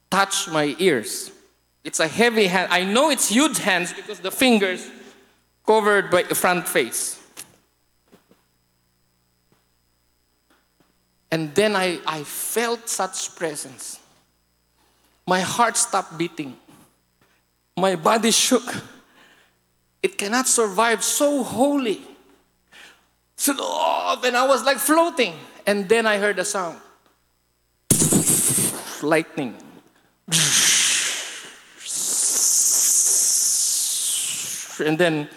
touched 0.09 0.47
my 0.47 0.73
ears. 0.79 1.31
It's 1.83 1.99
a 1.99 2.07
heavy 2.07 2.47
hand. 2.47 2.71
I 2.71 2.85
know 2.85 3.09
it's 3.09 3.27
huge 3.27 3.57
hands 3.57 3.91
because 3.91 4.21
the 4.21 4.31
fingers 4.31 4.89
covered 5.67 6.09
by 6.09 6.23
the 6.23 6.33
front 6.33 6.65
face. 6.65 7.19
And 11.29 11.53
then 11.53 11.75
I, 11.75 11.99
I 12.07 12.23
felt 12.23 12.87
such 12.87 13.35
presence. 13.35 13.99
My 15.27 15.41
heart 15.41 15.75
stopped 15.75 16.17
beating. 16.17 16.55
My 17.75 17.97
body 17.97 18.31
shook. 18.31 18.63
It 20.01 20.17
cannot 20.17 20.47
survive 20.47 21.03
so 21.03 21.43
holy. 21.43 22.01
So, 23.35 23.53
oh, 23.59 24.21
and 24.23 24.37
I 24.37 24.47
was 24.47 24.63
like 24.63 24.77
floating. 24.77 25.33
And 25.67 25.89
then 25.89 26.05
I 26.07 26.17
heard 26.17 26.39
a 26.39 26.45
sound 26.45 26.77
lightning. 29.03 29.55
And 34.79 34.97
then 34.97 35.29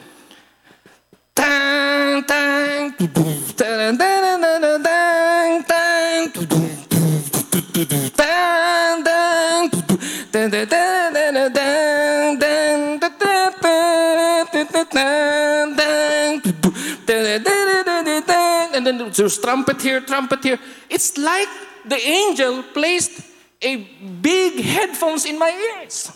and 18.75 18.87
then 18.87 19.11
there's 19.13 19.39
trumpet 19.39 19.81
here, 19.81 20.01
trumpet 20.01 20.43
here. 20.43 20.59
It's 20.91 21.17
like 21.17 21.49
the 21.85 22.01
angel 22.01 22.63
placed 22.75 23.34
a 23.65 23.77
big 24.21 24.61
headphones 24.61 25.25
in 25.25 25.39
my 25.39 25.51
ears. 25.51 26.13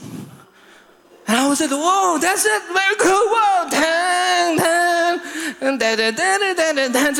And 1.26 1.37
I 1.37 1.49
was 1.49 1.61
like, 1.61 1.71
whoa, 1.71 2.19
that's 2.21 2.45
it, 2.47 2.62
very 2.73 2.97
cool, 2.97 3.28
whoa, 3.28 3.69
dang, 3.71 4.57
dang, 4.57 5.21
and 5.61 5.78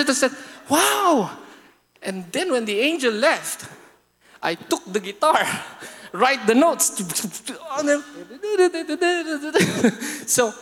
da 0.06 0.12
said, 0.14 0.32
wow. 0.68 1.30
And 2.00 2.25
then 2.32 2.52
when 2.52 2.64
the 2.64 2.78
angel 2.80 3.12
left, 3.12 3.68
I 4.42 4.54
took 4.54 4.85
the 4.90 5.00
guitar, 5.00 5.44
write 6.12 6.47
the 6.47 6.54
notes. 6.54 6.97
so 10.32 10.54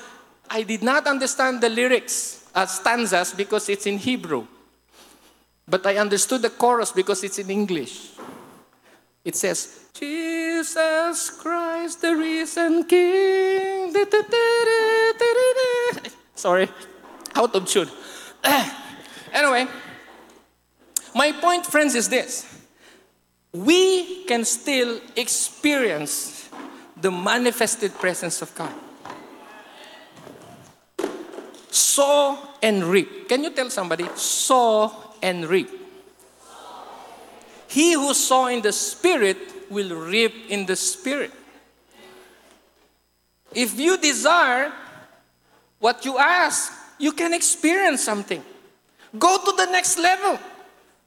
I 0.50 0.62
did 0.62 0.82
not 0.82 1.06
understand 1.06 1.60
the 1.60 1.68
lyrics, 1.68 2.48
uh, 2.54 2.66
stanzas, 2.66 3.32
because 3.32 3.68
it's 3.68 3.86
in 3.86 3.98
Hebrew. 3.98 4.46
But 5.68 5.86
I 5.86 5.98
understood 5.98 6.42
the 6.42 6.50
chorus 6.50 6.90
because 6.92 7.22
it's 7.22 7.38
in 7.38 7.50
English. 7.50 8.15
It 9.26 9.34
says, 9.34 9.90
Jesus 9.92 11.30
Christ, 11.30 12.00
the 12.00 12.14
risen 12.14 12.84
King. 12.84 13.92
Sorry, 16.36 16.68
out 17.34 17.52
of 17.56 17.66
tune. 17.66 17.88
anyway, 19.32 19.66
my 21.12 21.32
point, 21.32 21.66
friends, 21.66 21.96
is 21.96 22.08
this 22.08 22.46
we 23.52 24.24
can 24.26 24.44
still 24.44 25.00
experience 25.16 26.48
the 26.96 27.10
manifested 27.10 27.92
presence 27.94 28.42
of 28.42 28.54
God. 28.54 28.72
Sow 31.68 32.38
and 32.62 32.84
reap. 32.84 33.28
Can 33.28 33.42
you 33.42 33.50
tell 33.50 33.70
somebody, 33.70 34.06
sow 34.14 34.92
and 35.20 35.46
reap? 35.46 35.85
He 37.68 37.94
who 37.94 38.14
sow 38.14 38.46
in 38.46 38.62
the 38.62 38.72
Spirit 38.72 39.38
will 39.70 39.96
reap 39.96 40.32
in 40.48 40.66
the 40.66 40.76
Spirit. 40.76 41.32
If 43.52 43.78
you 43.78 43.96
desire 43.98 44.72
what 45.78 46.04
you 46.04 46.18
ask, 46.18 46.72
you 46.98 47.12
can 47.12 47.32
experience 47.34 48.02
something. 48.02 48.42
Go 49.18 49.38
to 49.44 49.52
the 49.56 49.70
next 49.70 49.98
level. 49.98 50.38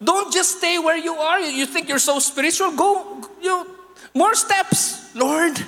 Don't 0.02 0.32
just 0.34 0.58
stay 0.58 0.80
where 0.80 0.98
you 0.98 1.14
are. 1.14 1.40
You 1.40 1.66
think 1.66 1.90
you're 1.90 2.00
so 2.00 2.20
spiritual. 2.20 2.72
Go, 2.72 3.22
you 3.42 3.50
know, 3.50 3.68
more 4.14 4.34
steps. 4.34 5.14
Lord, 5.14 5.60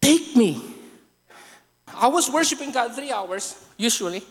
take 0.00 0.36
me. 0.36 0.62
I 1.94 2.08
was 2.08 2.30
worshiping 2.30 2.72
God 2.72 2.94
three 2.94 3.10
hours, 3.10 3.56
usually, 3.78 4.22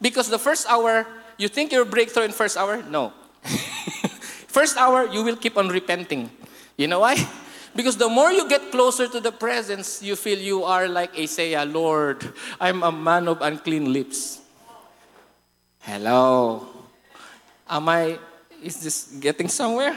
because 0.00 0.28
the 0.28 0.38
first 0.38 0.66
hour, 0.68 1.06
you 1.38 1.48
think 1.48 1.70
you're 1.72 1.84
breakthrough 1.84 2.24
in 2.24 2.32
first 2.32 2.56
hour? 2.56 2.82
No. 2.82 3.12
first 4.52 4.76
hour, 4.76 5.08
you 5.08 5.24
will 5.24 5.36
keep 5.36 5.56
on 5.56 5.68
repenting. 5.68 6.28
You 6.76 6.86
know 6.86 7.00
why? 7.00 7.16
Because 7.74 7.96
the 7.96 8.08
more 8.08 8.30
you 8.30 8.46
get 8.52 8.70
closer 8.70 9.08
to 9.08 9.18
the 9.18 9.32
presence, 9.32 10.02
you 10.02 10.14
feel 10.14 10.36
you 10.36 10.62
are 10.62 10.86
like 10.88 11.16
Isaiah, 11.16 11.64
Lord, 11.64 12.20
I'm 12.60 12.82
a 12.82 12.92
man 12.92 13.28
of 13.28 13.40
unclean 13.40 13.90
lips. 13.90 14.42
Hello. 15.80 16.68
Am 17.66 17.88
I, 17.88 18.18
is 18.62 18.76
this 18.76 19.16
getting 19.16 19.48
somewhere? 19.48 19.96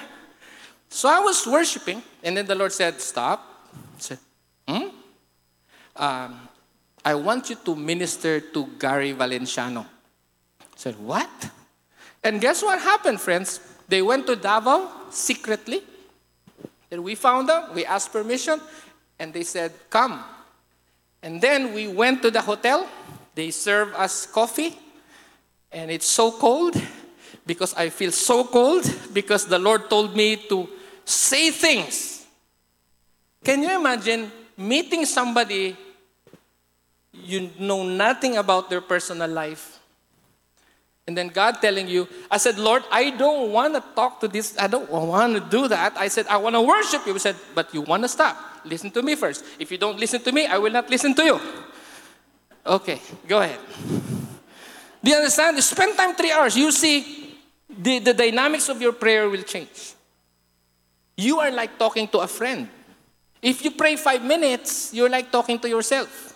So 0.87 1.09
I 1.09 1.19
was 1.19 1.45
worshiping, 1.45 2.01
and 2.23 2.37
then 2.37 2.45
the 2.45 2.55
Lord 2.55 2.71
said, 2.71 3.01
Stop. 3.01 3.43
I 3.75 3.99
said, 3.99 4.19
Hmm? 4.69 4.87
um, 5.97 6.47
I 7.03 7.13
want 7.15 7.49
you 7.49 7.57
to 7.57 7.75
minister 7.75 8.39
to 8.39 8.67
Gary 8.79 9.13
Valenciano. 9.13 9.83
I 9.83 10.77
said, 10.77 10.95
What? 10.95 11.51
And 12.23 12.39
guess 12.39 12.63
what 12.63 12.79
happened, 12.79 13.19
friends? 13.19 13.59
They 13.87 14.01
went 14.01 14.27
to 14.27 14.35
Davao 14.35 14.89
secretly. 15.09 15.83
And 16.91 17.03
we 17.03 17.15
found 17.15 17.49
them, 17.49 17.73
we 17.73 17.85
asked 17.85 18.13
permission, 18.13 18.61
and 19.19 19.33
they 19.33 19.43
said, 19.43 19.73
Come. 19.89 20.23
And 21.21 21.41
then 21.41 21.73
we 21.73 21.87
went 21.87 22.21
to 22.21 22.31
the 22.31 22.41
hotel. 22.41 22.87
They 23.33 23.51
served 23.51 23.95
us 23.95 24.25
coffee, 24.25 24.77
and 25.71 25.91
it's 25.91 26.05
so 26.05 26.31
cold 26.31 26.81
because 27.45 27.73
I 27.73 27.89
feel 27.89 28.11
so 28.11 28.45
cold 28.45 28.85
because 29.11 29.45
the 29.45 29.59
Lord 29.59 29.89
told 29.89 30.15
me 30.15 30.37
to 30.47 30.69
say 31.03 31.51
things. 31.51 32.25
Can 33.43 33.61
you 33.61 33.77
imagine 33.77 34.31
meeting 34.57 35.05
somebody 35.05 35.75
you 37.11 37.49
know 37.59 37.83
nothing 37.83 38.37
about 38.37 38.69
their 38.69 38.81
personal 38.81 39.29
life? 39.29 39.79
And 41.07 41.15
then 41.15 41.27
God 41.27 41.61
telling 41.61 41.87
you, 41.87 42.07
I 42.31 42.37
said, 42.37 42.57
Lord, 42.57 42.83
I 42.91 43.11
don't 43.11 43.51
want 43.51 43.75
to 43.75 43.83
talk 43.95 44.19
to 44.21 44.27
this. 44.27 44.55
I 44.57 44.65
don't 44.67 44.89
want 44.89 45.35
to 45.35 45.39
do 45.39 45.67
that. 45.67 45.95
I 45.97 46.07
said, 46.07 46.25
I 46.27 46.37
want 46.37 46.55
to 46.55 46.61
worship 46.61 47.05
you. 47.05 47.13
He 47.13 47.19
said, 47.19 47.35
but 47.53 47.73
you 47.73 47.81
want 47.81 48.03
to 48.03 48.09
stop. 48.09 48.37
Listen 48.65 48.89
to 48.91 49.03
me 49.03 49.13
first. 49.13 49.45
If 49.59 49.71
you 49.71 49.77
don't 49.77 49.99
listen 49.99 50.21
to 50.21 50.31
me, 50.31 50.47
I 50.47 50.57
will 50.57 50.71
not 50.71 50.89
listen 50.89 51.13
to 51.13 51.23
you. 51.23 51.39
Okay, 52.65 52.99
go 53.27 53.39
ahead. 53.39 53.59
Do 55.03 55.11
you 55.11 55.17
understand? 55.17 55.63
Spend 55.63 55.95
time 55.95 56.15
three 56.15 56.31
hours. 56.31 56.57
You 56.57 56.71
see, 56.71 57.37
the, 57.69 57.99
the 57.99 58.13
dynamics 58.13 58.69
of 58.69 58.81
your 58.81 58.93
prayer 58.93 59.29
will 59.29 59.43
change. 59.43 59.93
You 61.15 61.39
are 61.39 61.51
like 61.51 61.77
talking 61.77 62.07
to 62.07 62.19
a 62.19 62.27
friend. 62.27 62.67
If 63.41 63.63
you 63.63 63.69
pray 63.69 63.95
five 63.95 64.23
minutes, 64.23 64.91
you're 64.91 65.09
like 65.09 65.31
talking 65.31 65.59
to 65.59 65.69
yourself. 65.69 66.34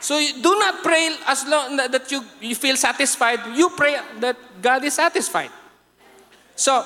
So 0.00 0.18
you 0.18 0.42
do 0.42 0.58
not 0.58 0.82
pray 0.82 1.16
as 1.26 1.46
long 1.46 1.76
that 1.76 2.10
you, 2.10 2.24
you 2.40 2.54
feel 2.54 2.76
satisfied. 2.76 3.40
You 3.54 3.70
pray 3.70 3.98
that 4.20 4.36
God 4.62 4.84
is 4.84 4.94
satisfied. 4.94 5.50
So, 6.54 6.84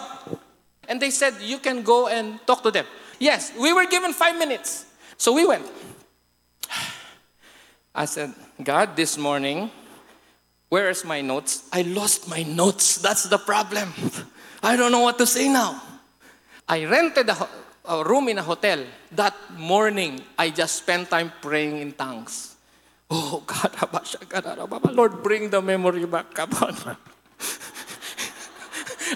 and 0.88 1.00
they 1.00 1.10
said, 1.10 1.34
you 1.40 1.58
can 1.58 1.82
go 1.82 2.08
and 2.08 2.44
talk 2.46 2.62
to 2.62 2.70
them. 2.70 2.86
Yes, 3.18 3.52
we 3.58 3.72
were 3.72 3.86
given 3.86 4.12
five 4.12 4.38
minutes. 4.38 4.86
So 5.16 5.32
we 5.32 5.46
went. 5.46 5.64
I 7.94 8.06
said, 8.06 8.32
God, 8.62 8.96
this 8.96 9.16
morning, 9.16 9.70
where 10.68 10.88
is 10.88 11.04
my 11.04 11.20
notes? 11.20 11.68
I 11.72 11.82
lost 11.82 12.28
my 12.28 12.42
notes. 12.42 12.96
That's 12.96 13.24
the 13.24 13.38
problem. 13.38 13.92
I 14.62 14.76
don't 14.76 14.92
know 14.92 15.00
what 15.00 15.18
to 15.18 15.26
say 15.26 15.48
now. 15.48 15.82
I 16.68 16.84
rented 16.84 17.28
a, 17.28 17.48
a 17.84 18.04
room 18.04 18.28
in 18.28 18.38
a 18.38 18.42
hotel. 18.42 18.84
That 19.12 19.34
morning, 19.56 20.20
I 20.38 20.50
just 20.50 20.76
spent 20.76 21.10
time 21.10 21.32
praying 21.42 21.78
in 21.78 21.92
tongues. 21.92 22.51
Oh 23.12 23.44
God, 23.44 23.76
Lord, 24.96 25.22
bring 25.22 25.50
the 25.50 25.60
memory 25.60 26.06
back. 26.06 26.32
Come 26.32 26.48
on. 26.64 26.72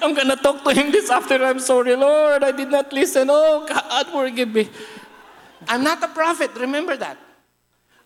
I'm 0.03 0.13
gonna 0.13 0.37
talk 0.37 0.63
to 0.65 0.75
him 0.75 0.93
this 0.93 1.09
after. 1.09 1.43
I'm 1.43 1.59
sorry, 1.59 1.97
Lord. 1.97 2.45
I 2.45 2.53
did 2.53 2.69
not 2.69 2.93
listen. 2.93 3.29
Oh 3.31 3.65
God, 3.67 4.07
forgive 4.13 4.53
me. 4.53 4.69
I'm 5.67 5.83
not 5.83 6.03
a 6.03 6.09
prophet. 6.09 6.51
Remember 6.61 6.95
that. 6.99 7.17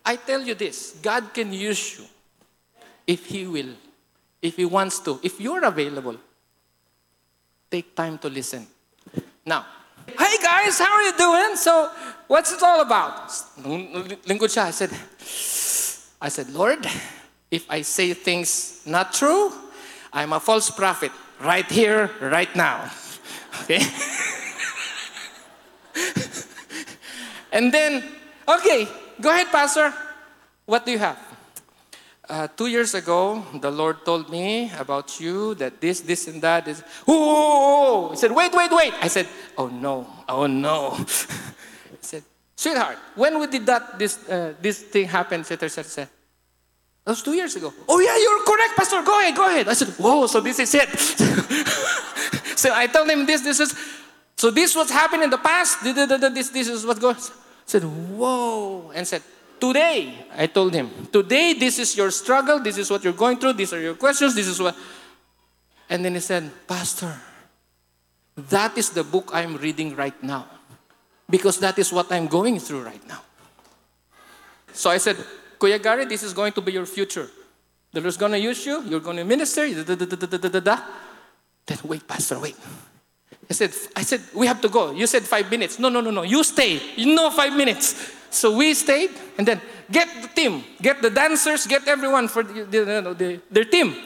I 0.04 0.14
tell 0.14 0.40
you 0.40 0.54
this 0.54 0.92
God 1.02 1.35
can 1.35 1.52
use 1.52 1.99
you 1.99 2.06
if 3.04 3.26
He 3.26 3.47
will, 3.47 3.75
if 4.40 4.56
He 4.56 4.64
wants 4.64 5.00
to, 5.00 5.18
if 5.25 5.40
you're 5.40 5.64
available. 5.64 6.16
Take 7.68 7.97
time 7.97 8.18
to 8.18 8.28
listen. 8.28 8.66
Now, 9.44 9.66
hey 10.06 10.37
guys, 10.42 10.78
how 10.78 10.94
are 10.94 11.02
you 11.02 11.16
doing? 11.18 11.56
So, 11.56 11.90
what's 12.26 12.52
it 12.52 12.62
all 12.62 12.80
about? 12.82 13.30
I 13.66 14.70
said, 14.70 14.90
I 16.21 16.29
said, 16.29 16.50
Lord, 16.50 16.87
if 17.50 17.65
I 17.71 17.83
say 17.83 18.13
things 18.15 18.83
not 18.87 19.15
true, 19.15 19.52
I'm 20.13 20.33
a 20.33 20.41
false 20.41 20.71
prophet 20.71 21.13
right 21.41 21.69
here, 21.71 22.11
right 22.21 22.54
now. 22.54 22.91
Okay? 23.63 23.83
and 27.52 27.75
then, 27.75 28.02
okay, 28.49 28.89
go 29.21 29.28
ahead, 29.30 29.49
Pastor. 29.49 29.93
What 30.65 30.87
do 30.87 30.93
you 30.93 30.99
have? 30.99 31.19
Uh, 32.30 32.47
two 32.47 32.69
years 32.69 32.95
ago, 32.95 33.45
the 33.61 33.71
Lord 33.71 34.04
told 34.04 34.30
me 34.30 34.71
about 34.78 35.19
you 35.19 35.56
that 35.56 35.80
this, 35.80 36.00
this, 36.00 36.28
and 36.28 36.41
that 36.43 36.69
is. 36.69 36.83
Oh, 37.09 38.11
He 38.13 38.17
said, 38.17 38.30
wait, 38.30 38.54
wait, 38.54 38.71
wait. 38.71 38.95
I 39.02 39.09
said, 39.09 39.26
oh 39.59 39.67
no, 39.67 40.06
oh 40.28 40.47
no. 40.47 40.95
he 41.91 41.99
said, 42.00 42.23
Sweetheart, 42.60 42.99
when 43.14 43.40
we 43.40 43.46
did 43.46 43.64
that, 43.64 43.99
this, 43.99 44.28
uh, 44.28 44.52
this 44.60 44.82
thing 44.82 45.08
happened, 45.08 45.49
etc., 45.49 45.64
etc. 45.64 46.10
That 47.06 47.12
was 47.12 47.23
two 47.23 47.32
years 47.32 47.56
ago. 47.56 47.73
Oh, 47.88 48.00
yeah, 48.00 48.14
you're 48.20 48.44
correct, 48.44 48.76
Pastor. 48.76 49.00
Go 49.02 49.18
ahead, 49.18 49.34
go 49.34 49.46
ahead. 49.49 49.66
I 49.66 49.73
said, 49.73 49.88
Whoa, 49.96 50.26
so 50.26 50.42
this 50.42 50.58
is 50.58 50.75
it. 50.75 50.90
so 52.58 52.75
I 52.75 52.86
told 52.86 53.08
him 53.08 53.25
this, 53.25 53.40
this 53.40 53.60
is, 53.60 53.75
so 54.36 54.50
this 54.50 54.76
was 54.76 54.90
happening 54.90 55.25
in 55.25 55.30
the 55.30 55.38
past. 55.38 55.82
This, 55.82 56.50
this 56.50 56.68
is 56.68 56.84
what 56.84 57.00
goes. 57.00 57.30
I 57.30 57.34
said, 57.64 57.82
Whoa. 57.82 58.90
And 58.94 59.08
said, 59.08 59.23
Today, 59.58 60.26
I 60.36 60.46
told 60.46 60.75
him, 60.75 60.90
today, 61.10 61.54
this 61.54 61.78
is 61.78 61.96
your 61.96 62.10
struggle. 62.10 62.60
This 62.60 62.76
is 62.76 62.90
what 62.90 63.02
you're 63.02 63.14
going 63.14 63.38
through. 63.38 63.54
These 63.54 63.73
are 63.73 63.80
your 63.80 63.94
questions. 63.94 64.34
This 64.34 64.49
is 64.49 64.60
what. 64.60 64.76
And 65.88 66.04
then 66.04 66.12
he 66.12 66.20
said, 66.20 66.50
Pastor, 66.68 67.18
that 68.36 68.76
is 68.76 68.90
the 68.90 69.02
book 69.02 69.30
I'm 69.32 69.56
reading 69.56 69.96
right 69.96 70.23
now 70.23 70.59
because 71.30 71.58
that 71.60 71.78
is 71.78 71.93
what 71.93 72.10
I'm 72.12 72.26
going 72.26 72.58
through 72.58 72.82
right 72.82 73.06
now. 73.08 73.23
So 74.73 74.90
I 74.90 74.99
said, 74.99 75.16
Kuya 75.58 75.82
Gary, 75.82 76.04
this 76.04 76.23
is 76.23 76.32
going 76.32 76.52
to 76.52 76.60
be 76.60 76.73
your 76.73 76.86
future. 76.86 77.28
The 77.93 78.00
Lord's 78.00 78.16
going 78.16 78.32
to 78.32 78.38
use 78.38 78.64
you. 78.66 78.82
You're 78.84 79.00
going 79.00 79.16
to 79.16 79.25
minister. 79.25 79.66
Da, 79.84 79.95
da, 79.95 80.60
da, 80.60 80.76
then 81.66 81.78
wait, 81.84 82.06
Pastor, 82.06 82.38
wait. 82.38 82.56
I 83.49 83.52
said, 83.52 83.73
I 83.97 84.02
said, 84.02 84.21
we 84.34 84.47
have 84.47 84.60
to 84.60 84.69
go. 84.69 84.93
You 84.93 85.06
said 85.06 85.25
five 85.25 85.50
minutes. 85.50 85.78
No, 85.78 85.88
no, 85.88 86.00
no, 86.00 86.10
no. 86.10 86.23
You 86.23 86.45
stay. 86.45 86.80
You 86.97 87.14
know 87.14 87.30
five 87.30 87.56
minutes. 87.56 88.12
So 88.30 88.56
we 88.56 88.75
stayed, 88.75 89.10
and 89.38 89.47
then 89.47 89.60
get 89.90 90.08
the 90.23 90.28
team, 90.28 90.62
get 90.80 91.02
the 91.02 91.10
dancers, 91.10 91.66
get 91.66 91.88
everyone 91.88 92.28
for 92.28 92.45
the, 92.45 92.62
the, 92.62 93.14
the, 93.19 93.40
their 93.50 93.64
team. 93.64 93.97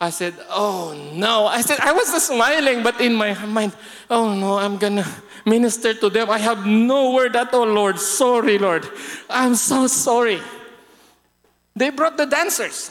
I 0.00 0.10
said, 0.10 0.34
oh 0.50 0.94
no. 1.14 1.46
I 1.46 1.62
said, 1.62 1.80
I 1.80 1.92
was 1.92 2.08
smiling, 2.22 2.82
but 2.82 3.00
in 3.00 3.14
my 3.14 3.32
mind, 3.46 3.72
oh 4.10 4.34
no, 4.34 4.58
I'm 4.58 4.76
gonna 4.76 5.06
minister 5.44 5.94
to 5.94 6.10
them. 6.10 6.30
I 6.30 6.38
have 6.38 6.66
no 6.66 7.12
word 7.12 7.34
at 7.34 7.54
all, 7.54 7.66
Lord. 7.66 7.98
Sorry, 7.98 8.58
Lord. 8.58 8.86
I'm 9.30 9.54
so 9.54 9.86
sorry. 9.86 10.40
They 11.74 11.90
brought 11.90 12.16
the 12.16 12.26
dancers. 12.26 12.90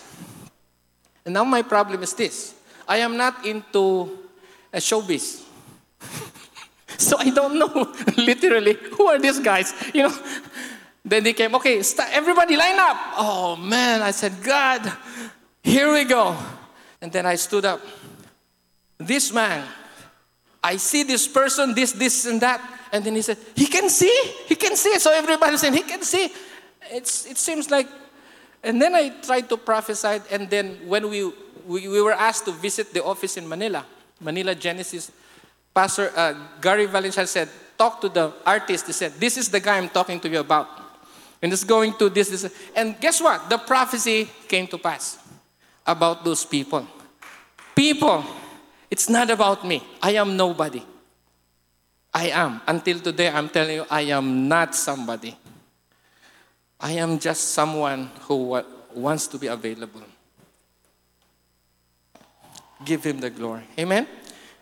And 1.25 1.33
now 1.33 1.43
my 1.43 1.61
problem 1.61 2.01
is 2.03 2.13
this 2.13 2.55
I 2.87 2.97
am 2.97 3.17
not 3.17 3.45
into 3.45 4.17
a 4.73 4.77
showbiz. 4.77 5.43
so 6.97 7.17
I 7.17 7.29
don't 7.29 7.59
know 7.59 7.93
literally 8.17 8.77
who 8.97 9.07
are 9.07 9.19
these 9.19 9.39
guys. 9.39 9.73
You 9.93 10.09
know. 10.09 10.19
Then 11.07 11.23
they 11.23 11.33
came, 11.33 11.53
okay, 11.53 11.83
start, 11.83 12.09
everybody 12.11 12.57
line 12.57 12.79
up. 12.79 12.97
Oh 13.15 13.55
man, 13.55 14.01
I 14.01 14.09
said, 14.09 14.33
God, 14.41 14.91
here 15.61 15.93
we 15.93 16.03
go. 16.03 16.35
And 17.05 17.13
then 17.13 17.27
I 17.27 17.35
stood 17.35 17.65
up. 17.65 17.81
This 18.97 19.31
man, 19.31 19.63
I 20.63 20.77
see 20.77 21.03
this 21.03 21.27
person, 21.27 21.75
this, 21.75 21.91
this, 21.91 22.25
and 22.25 22.41
that. 22.41 22.59
And 22.91 23.05
then 23.05 23.13
he 23.13 23.21
said, 23.21 23.37
He 23.55 23.67
can 23.67 23.89
see, 23.89 24.33
he 24.47 24.55
can 24.55 24.75
see. 24.75 24.97
So 24.97 25.13
everybody 25.13 25.55
said, 25.57 25.75
He 25.75 25.83
can 25.83 26.01
see. 26.01 26.33
It's, 26.89 27.27
it 27.27 27.37
seems 27.37 27.69
like. 27.69 27.87
And 28.63 28.81
then 28.81 28.95
I 28.95 29.09
tried 29.21 29.47
to 29.49 29.57
prophesy. 29.57 30.19
And 30.31 30.49
then 30.49 30.79
when 30.87 31.07
we, 31.11 31.31
we, 31.67 31.87
we 31.87 32.01
were 32.01 32.13
asked 32.13 32.45
to 32.45 32.51
visit 32.51 32.91
the 32.91 33.03
office 33.03 33.37
in 33.37 33.47
Manila, 33.47 33.85
Manila 34.19 34.55
Genesis, 34.55 35.11
Pastor 35.75 36.11
uh, 36.15 36.33
Gary 36.59 36.87
Valenciano 36.87 37.27
said, 37.27 37.49
Talk 37.77 38.01
to 38.01 38.09
the 38.09 38.33
artist. 38.47 38.87
He 38.87 38.93
said, 38.93 39.13
This 39.19 39.37
is 39.37 39.49
the 39.49 39.59
guy 39.59 39.77
I'm 39.77 39.89
talking 39.89 40.19
to 40.21 40.27
you 40.27 40.39
about. 40.39 40.67
And 41.39 41.53
it's 41.53 41.63
going 41.63 41.93
to 41.99 42.09
this, 42.09 42.29
this. 42.29 42.51
And 42.75 42.99
guess 42.99 43.21
what? 43.21 43.47
The 43.47 43.59
prophecy 43.59 44.27
came 44.47 44.65
to 44.69 44.79
pass 44.79 45.19
about 45.85 46.25
those 46.25 46.45
people. 46.45 46.87
People, 47.75 48.23
it's 48.89 49.09
not 49.09 49.29
about 49.29 49.65
me. 49.67 49.83
I 50.01 50.11
am 50.11 50.37
nobody. 50.37 50.81
I 52.13 52.29
am. 52.29 52.61
Until 52.65 52.99
today, 53.01 53.29
I'm 53.29 53.49
telling 53.49 53.75
you, 53.75 53.85
I 53.91 54.01
am 54.01 54.47
not 54.47 54.73
somebody. 54.73 55.37
I 56.79 56.93
am 56.93 57.19
just 57.19 57.51
someone 57.51 58.09
who 58.21 58.63
wants 58.93 59.27
to 59.27 59.37
be 59.37 59.47
available. 59.47 60.01
Give 62.85 63.03
him 63.03 63.19
the 63.19 63.29
glory. 63.29 63.63
Amen? 63.77 64.07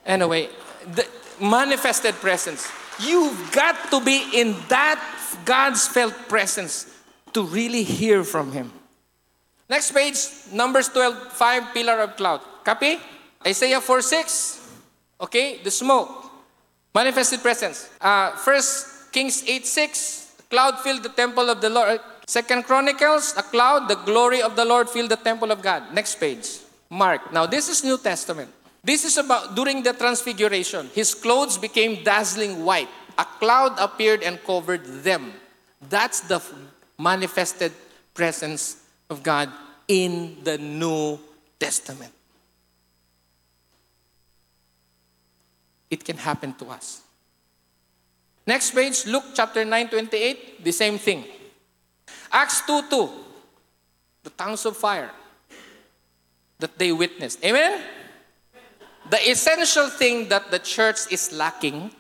Anyway, 0.06 0.50
the 0.96 1.08
manifested 1.40 2.16
presence. 2.16 2.72
You've 3.00 3.52
got 3.52 3.92
to 3.92 4.04
be 4.04 4.30
in 4.34 4.56
that 4.70 5.00
God's 5.46 5.88
felt 5.88 6.14
presence 6.28 6.90
to 7.34 7.44
really 7.44 7.84
hear 7.84 8.24
from 8.24 8.52
him. 8.52 8.72
Next 9.70 9.92
page, 9.92 10.18
Numbers 10.52 10.90
12, 10.90 11.34
5, 11.34 11.74
pillar 11.74 12.00
of 12.02 12.16
cloud. 12.16 12.42
Copy? 12.64 13.00
Isaiah 13.46 13.82
4, 13.82 14.02
6. 14.02 14.72
Okay, 15.22 15.60
the 15.64 15.72
smoke. 15.72 16.10
Manifested 16.96 17.42
presence. 17.42 17.90
Uh, 18.00 18.32
First 18.32 19.12
Kings 19.12 19.44
8, 19.48 19.66
6. 19.66 20.36
cloud 20.50 20.80
filled 20.80 21.04
the 21.04 21.10
temple 21.10 21.50
of 21.50 21.62
the 21.62 21.70
Lord. 21.70 22.00
Second 22.26 22.64
Chronicles, 22.64 23.34
a 23.36 23.44
cloud, 23.44 23.90
the 23.90 23.96
glory 23.96 24.42
of 24.42 24.56
the 24.56 24.64
Lord 24.64 24.90
filled 24.90 25.12
the 25.12 25.18
temple 25.18 25.52
of 25.52 25.62
God. 25.62 25.94
Next 25.94 26.16
page. 26.16 26.60
Mark. 26.90 27.34
Now, 27.34 27.46
this 27.46 27.68
is 27.68 27.84
New 27.84 27.98
Testament. 27.98 28.50
This 28.84 29.04
is 29.04 29.18
about 29.18 29.56
during 29.56 29.82
the 29.84 29.94
transfiguration. 29.94 30.90
His 30.94 31.16
clothes 31.16 31.58
became 31.58 32.04
dazzling 32.04 32.64
white. 32.64 32.90
A 33.18 33.26
cloud 33.26 33.74
appeared 33.80 34.24
and 34.24 34.42
covered 34.44 34.86
them. 35.04 35.34
That's 35.90 36.22
the 36.22 36.42
manifested 37.00 37.72
presence 38.14 38.78
of 39.10 39.24
God 39.24 39.50
in 39.88 40.38
the 40.44 40.58
New 40.58 41.20
Testament. 41.60 42.12
It 45.94 46.04
can 46.04 46.18
happen 46.18 46.58
to 46.58 46.74
us. 46.74 47.06
Next 48.48 48.74
page, 48.74 49.06
Luke 49.06 49.38
chapter 49.38 49.64
9, 49.64 49.90
28, 49.90 50.64
the 50.64 50.72
same 50.72 50.98
thing. 50.98 51.24
Acts 52.32 52.66
2 52.66 52.90
2, 52.90 53.10
the 54.24 54.32
tongues 54.32 54.66
of 54.66 54.76
fire 54.76 55.12
that 56.58 56.80
they 56.80 56.92
witnessed. 56.92 57.46
Amen? 57.46 57.80
The 59.08 59.22
essential 59.30 59.88
thing 59.90 60.30
that 60.30 60.50
the 60.50 60.58
church 60.58 61.12
is 61.12 61.32
lacking, 61.32 61.92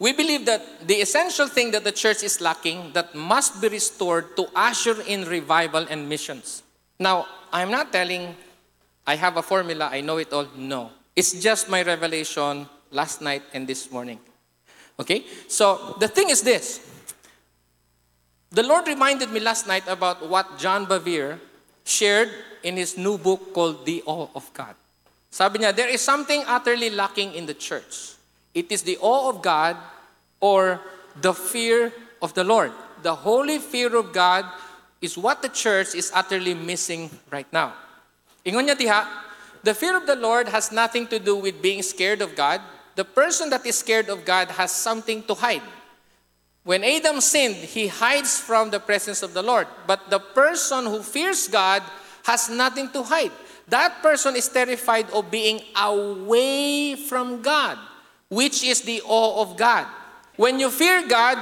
we 0.00 0.12
believe 0.12 0.44
that 0.46 0.88
the 0.88 0.94
essential 0.94 1.46
thing 1.46 1.70
that 1.70 1.84
the 1.84 1.92
church 1.92 2.24
is 2.24 2.40
lacking 2.40 2.90
that 2.92 3.14
must 3.14 3.62
be 3.62 3.68
restored 3.68 4.36
to 4.36 4.48
usher 4.56 5.00
in 5.02 5.24
revival 5.26 5.86
and 5.88 6.08
missions. 6.08 6.64
Now, 6.98 7.26
I'm 7.52 7.70
not 7.70 7.92
telling 7.92 8.34
I 9.06 9.14
have 9.14 9.36
a 9.36 9.42
formula, 9.42 9.90
I 9.92 10.00
know 10.00 10.16
it 10.18 10.32
all. 10.32 10.48
No. 10.56 10.90
It's 11.14 11.32
just 11.40 11.70
my 11.70 11.82
revelation 11.82 12.66
last 12.90 13.20
night 13.20 13.42
and 13.52 13.66
this 13.66 13.90
morning. 13.90 14.18
Okay? 14.98 15.24
So 15.48 15.96
the 15.98 16.08
thing 16.08 16.30
is 16.30 16.42
this. 16.42 16.80
The 18.50 18.62
Lord 18.62 18.86
reminded 18.86 19.30
me 19.30 19.40
last 19.40 19.66
night 19.66 19.84
about 19.88 20.28
what 20.28 20.58
John 20.58 20.86
Bevere 20.86 21.38
shared 21.84 22.30
in 22.62 22.76
his 22.76 22.96
new 22.96 23.18
book 23.18 23.52
called 23.52 23.84
The 23.84 24.02
Awe 24.06 24.28
of 24.34 24.52
God. 24.54 24.74
Sabi 25.30 25.58
niya, 25.58 25.76
there 25.76 25.88
is 25.88 26.00
something 26.00 26.42
utterly 26.46 26.88
lacking 26.88 27.34
in 27.34 27.44
the 27.44 27.54
church. 27.54 28.16
It 28.54 28.72
is 28.72 28.82
the 28.82 28.96
awe 28.98 29.28
of 29.28 29.42
God 29.42 29.76
or 30.40 30.80
the 31.20 31.34
fear 31.34 31.92
of 32.22 32.32
the 32.32 32.44
Lord. 32.44 32.72
The 33.02 33.14
holy 33.14 33.58
fear 33.58 33.94
of 33.94 34.12
God 34.12 34.46
is 35.02 35.18
what 35.18 35.42
the 35.42 35.50
church 35.50 35.94
is 35.94 36.10
utterly 36.14 36.54
missing 36.54 37.10
right 37.30 37.46
now. 37.52 37.74
Ingon 38.46 38.64
niya 38.64 38.78
diha, 38.78 39.04
the 39.62 39.74
fear 39.74 39.96
of 39.96 40.06
the 40.06 40.16
Lord 40.16 40.48
has 40.48 40.72
nothing 40.72 41.06
to 41.08 41.18
do 41.18 41.36
with 41.36 41.60
being 41.60 41.82
scared 41.82 42.22
of 42.22 42.34
God, 42.34 42.62
the 42.96 43.04
person 43.04 43.50
that 43.50 43.64
is 43.64 43.78
scared 43.78 44.08
of 44.08 44.24
God 44.24 44.48
has 44.50 44.72
something 44.72 45.22
to 45.24 45.34
hide. 45.34 45.62
When 46.64 46.82
Adam 46.82 47.20
sinned, 47.20 47.54
he 47.54 47.86
hides 47.86 48.40
from 48.40 48.70
the 48.70 48.80
presence 48.80 49.22
of 49.22 49.34
the 49.34 49.42
Lord. 49.42 49.68
But 49.86 50.10
the 50.10 50.18
person 50.18 50.86
who 50.86 51.02
fears 51.02 51.46
God 51.46 51.82
has 52.24 52.50
nothing 52.50 52.90
to 52.90 53.04
hide. 53.04 53.30
That 53.68 54.02
person 54.02 54.34
is 54.34 54.48
terrified 54.48 55.10
of 55.10 55.30
being 55.30 55.60
away 55.76 56.96
from 56.96 57.42
God, 57.42 57.78
which 58.28 58.64
is 58.64 58.82
the 58.82 59.02
awe 59.04 59.42
of 59.42 59.56
God. 59.56 59.86
When 60.36 60.58
you 60.58 60.70
fear 60.70 61.06
God, 61.06 61.38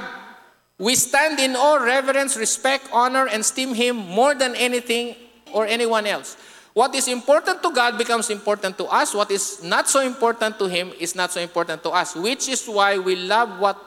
we 0.77 0.95
stand 0.95 1.39
in 1.39 1.55
awe, 1.55 1.81
reverence, 1.81 2.35
respect, 2.35 2.89
honor, 2.91 3.27
and 3.27 3.41
esteem 3.41 3.73
Him 3.73 3.95
more 3.95 4.35
than 4.35 4.55
anything 4.55 5.15
or 5.53 5.65
anyone 5.65 6.05
else. 6.05 6.37
What 6.75 6.91
is 6.91 7.07
important 7.07 7.63
to 7.63 7.71
God 7.71 7.95
becomes 7.95 8.27
important 8.27 8.75
to 8.83 8.85
us. 8.91 9.15
What 9.15 9.31
is 9.31 9.63
not 9.63 9.87
so 9.87 10.03
important 10.03 10.59
to 10.59 10.67
Him 10.67 10.91
is 10.99 11.15
not 11.15 11.31
so 11.31 11.39
important 11.39 11.79
to 11.87 11.95
us, 11.95 12.19
which 12.19 12.51
is 12.51 12.67
why 12.67 12.99
we 12.99 13.15
love 13.15 13.63
what 13.63 13.79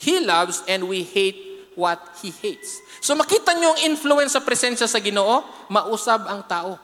He 0.00 0.24
loves 0.24 0.64
and 0.64 0.88
we 0.88 1.04
hate 1.04 1.36
what 1.76 2.00
He 2.24 2.32
hates. 2.32 2.80
So 3.04 3.12
makita 3.12 3.52
niyo 3.52 3.76
yung 3.76 3.92
influence 3.92 4.32
sa 4.32 4.40
presensya 4.40 4.88
sa 4.88 5.04
ginoo, 5.04 5.44
mausab 5.68 6.24
ang 6.24 6.40
tao. 6.48 6.80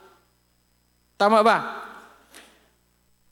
Tama 1.17 1.41
ba? 1.41 1.89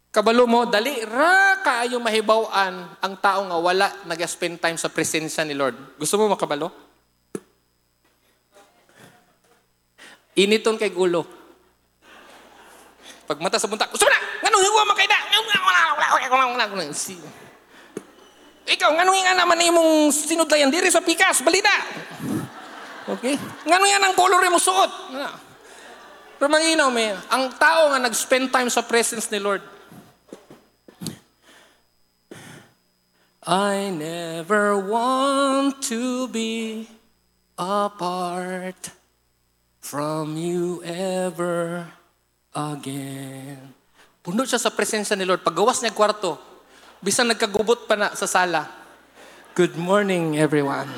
Kabalo 0.09 0.49
mo, 0.49 0.65
dali 0.65 1.05
ra 1.05 1.61
kaayo 1.61 2.01
mahibaw-an 2.01 3.05
ang 3.05 3.15
tao 3.21 3.45
nga 3.45 3.59
wala 3.61 3.87
nag-spend 4.09 4.57
time 4.65 4.81
sa 4.81 4.89
presensya 4.89 5.45
ni 5.45 5.53
Lord. 5.53 5.77
Gusto 6.01 6.17
mo 6.17 6.33
makabalo? 6.33 6.73
Initon 10.41 10.81
kay 10.81 10.89
gulo. 10.89 11.38
Pag 13.29 13.45
mata 13.45 13.61
sa 13.61 13.69
buntak, 13.69 13.93
gusto 13.93 14.09
mo 14.09 14.11
na! 14.11 14.21
Ganun 14.41 14.65
yung 14.65 14.89
makay 14.89 15.05
na! 15.05 15.19
Ikaw, 18.69 18.91
ganun 18.97 19.21
nga 19.21 19.37
naman 19.37 19.61
imong 19.69 20.09
sinudlayan 20.13 20.73
diri 20.73 20.89
sa 20.89 21.05
pikas, 21.05 21.45
balita! 21.45 21.73
Okay? 23.09 23.37
Ganun 23.69 23.89
yan 23.89 24.01
ang 24.01 24.17
color 24.17 24.41
mo 24.49 24.57
suot. 24.57 25.13
Pero 26.41 26.49
malinaw, 26.49 26.89
may, 26.89 27.13
ang 27.29 27.53
tao 27.57 27.93
nga 27.93 28.01
nag-spend 28.01 28.49
time 28.49 28.73
sa 28.73 28.81
presence 28.81 29.29
ni 29.29 29.41
Lord, 29.41 29.61
I 33.49 33.89
never 33.89 34.77
want 34.77 35.81
to 35.89 36.29
be 36.29 36.85
apart 37.57 38.93
from 39.81 40.37
you 40.37 40.85
ever 40.85 41.89
again. 42.59 43.71
Puno 44.19 44.43
siya 44.43 44.59
sa 44.59 44.75
presensya 44.75 45.15
ni 45.15 45.23
Lord. 45.23 45.47
Paggawas 45.47 45.79
niya 45.81 45.95
kwarto, 45.95 46.37
bisan 46.99 47.31
nagkagubot 47.31 47.87
pa 47.87 47.95
na 47.95 48.13
sa 48.19 48.27
sala. 48.27 48.67
Good 49.55 49.79
morning, 49.79 50.39
everyone. 50.39 50.91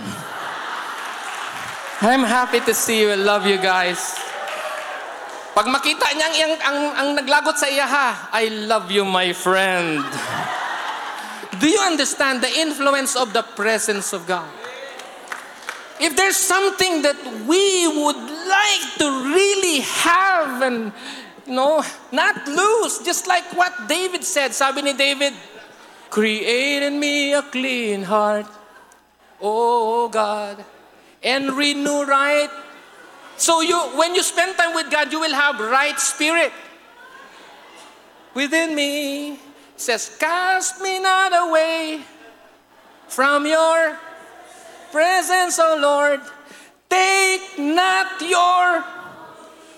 I'm 2.01 2.25
happy 2.25 2.64
to 2.64 2.73
see 2.73 3.05
you. 3.05 3.12
I 3.12 3.20
love 3.20 3.44
you 3.44 3.61
guys. 3.61 4.16
Pag 5.53 5.68
makita 5.68 6.09
niya 6.16 6.29
ang, 6.33 6.57
ang, 6.64 6.79
ang 6.96 7.09
naglagot 7.20 7.61
sa 7.61 7.68
iya 7.68 7.85
ha, 7.85 8.33
I 8.33 8.49
love 8.64 8.88
you, 8.88 9.05
my 9.05 9.37
friend. 9.37 10.01
Do 11.61 11.68
you 11.68 11.81
understand 11.85 12.40
the 12.40 12.49
influence 12.49 13.12
of 13.12 13.37
the 13.37 13.44
presence 13.44 14.16
of 14.16 14.25
God? 14.25 14.49
If 16.01 16.16
there's 16.16 16.40
something 16.40 17.05
that 17.05 17.20
we 17.44 17.85
would 17.85 18.23
like 18.49 18.85
to 19.05 19.07
really 19.37 19.85
have 20.01 20.64
and 20.64 20.96
no, 21.50 21.82
not 22.12 22.46
lose. 22.46 22.98
Just 23.04 23.26
like 23.26 23.44
what 23.54 23.74
David 23.88 24.24
said. 24.24 24.54
Sabi 24.54 24.82
ni 24.82 24.94
David, 24.94 25.34
Create 26.10 26.82
in 26.82 26.98
me 26.98 27.32
a 27.34 27.42
clean 27.42 28.02
heart, 28.02 28.46
oh 29.40 30.08
God, 30.08 30.64
and 31.22 31.52
renew 31.52 32.02
right. 32.02 32.50
So 33.36 33.60
you, 33.60 33.78
when 33.94 34.16
you 34.16 34.22
spend 34.24 34.58
time 34.58 34.74
with 34.74 34.90
God, 34.90 35.12
you 35.12 35.20
will 35.20 35.32
have 35.32 35.60
right 35.60 35.98
spirit 36.00 36.52
within 38.34 38.74
me. 38.74 39.32
It 39.34 39.38
says, 39.76 40.16
cast 40.18 40.82
me 40.82 40.98
not 40.98 41.48
away 41.48 42.02
from 43.06 43.46
your 43.46 43.96
presence, 44.90 45.60
O 45.60 45.78
Lord. 45.80 46.20
Take 46.90 47.56
not 47.56 48.20
your 48.20 48.84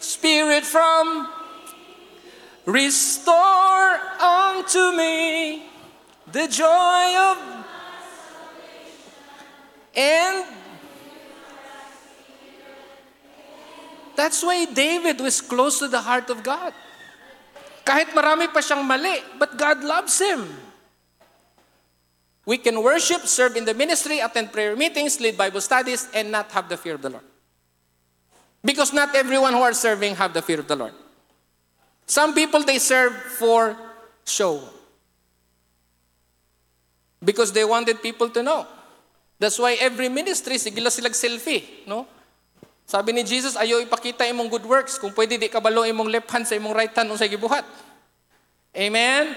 spirit 0.01 0.65
from 0.65 1.29
Restore 2.65 3.91
unto 4.23 4.97
me 4.97 5.67
the 6.31 6.47
joy 6.47 7.07
of 7.19 7.37
and 9.93 10.47
that's 14.17 14.43
why 14.43 14.65
David 14.65 15.21
was 15.21 15.41
close 15.41 15.79
to 15.81 15.89
the 15.89 16.01
heart 16.01 16.31
of 16.31 16.43
God. 16.43 16.73
Kahit 17.85 18.15
marami 18.15 18.49
pa 18.49 18.63
siyang 18.63 18.87
mali, 18.87 19.21
but 19.39 19.59
God 19.59 19.83
loves 19.83 20.17
him. 20.17 20.47
We 22.47 22.59
can 22.59 22.83
worship, 22.83 23.27
serve 23.27 23.57
in 23.57 23.65
the 23.65 23.75
ministry, 23.75 24.19
attend 24.19 24.53
prayer 24.53 24.75
meetings, 24.75 25.21
lead 25.21 25.37
Bible 25.37 25.61
studies, 25.61 26.09
and 26.15 26.31
not 26.31 26.51
have 26.53 26.69
the 26.69 26.77
fear 26.77 26.95
of 26.95 27.03
the 27.03 27.11
Lord. 27.11 27.27
Because 28.65 28.93
not 28.93 29.15
everyone 29.15 29.53
who 29.53 29.63
are 29.63 29.75
serving 29.75 30.15
have 30.17 30.33
the 30.33 30.43
fear 30.43 30.61
of 30.61 30.67
the 30.67 30.77
Lord. 30.77 30.95
Some 32.07 32.35
people 32.35 32.65
they 32.65 32.79
serve 32.79 33.15
for 33.39 33.77
show. 34.25 34.61
Because 37.23 37.53
they 37.53 37.65
wanted 37.65 38.03
people 38.03 38.29
to 38.31 38.43
know. 38.43 38.67
That's 39.39 39.59
why 39.59 39.75
every 39.81 40.09
ministry, 40.09 40.55
sigila 40.55 40.91
silag 40.91 41.15
selfie, 41.19 41.87
no? 41.87 42.07
Sabi 42.87 43.15
ni 43.15 43.23
Jesus, 43.23 43.55
ayo 43.57 43.81
ipakita 43.81 44.27
imong 44.27 44.51
good 44.51 44.67
works. 44.67 44.99
Kung 44.99 45.15
pwede, 45.15 45.39
di 45.39 45.49
kabalo 45.49 45.87
imong 45.87 46.11
left 46.11 46.31
hand 46.31 46.47
sa 46.47 46.59
imong 46.59 46.75
right 46.75 46.93
hand 46.93 47.11
o 47.11 47.17
sa 47.17 47.27
gibuhat. 47.27 47.65
Amen? 48.75 49.35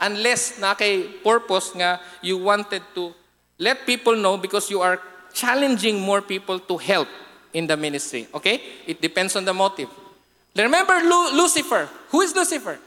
Unless 0.00 0.60
na 0.60 0.76
kay 0.76 1.08
purpose 1.24 1.72
nga 1.72 2.00
you 2.20 2.36
wanted 2.36 2.82
to 2.94 3.12
let 3.58 3.88
people 3.88 4.14
know 4.16 4.36
because 4.36 4.68
you 4.68 4.84
are 4.84 5.00
challenging 5.32 6.00
more 6.00 6.20
people 6.20 6.60
to 6.60 6.76
help 6.76 7.08
in 7.52 7.66
the 7.66 7.76
ministry. 7.76 8.28
Okay? 8.32 8.60
It 8.86 9.00
depends 9.00 9.36
on 9.36 9.44
the 9.44 9.54
motive. 9.54 9.88
Remember 10.56 11.00
Lu- 11.00 11.36
Lucifer. 11.36 11.88
Who 12.10 12.22
is 12.22 12.34
Lucifer? 12.34 12.78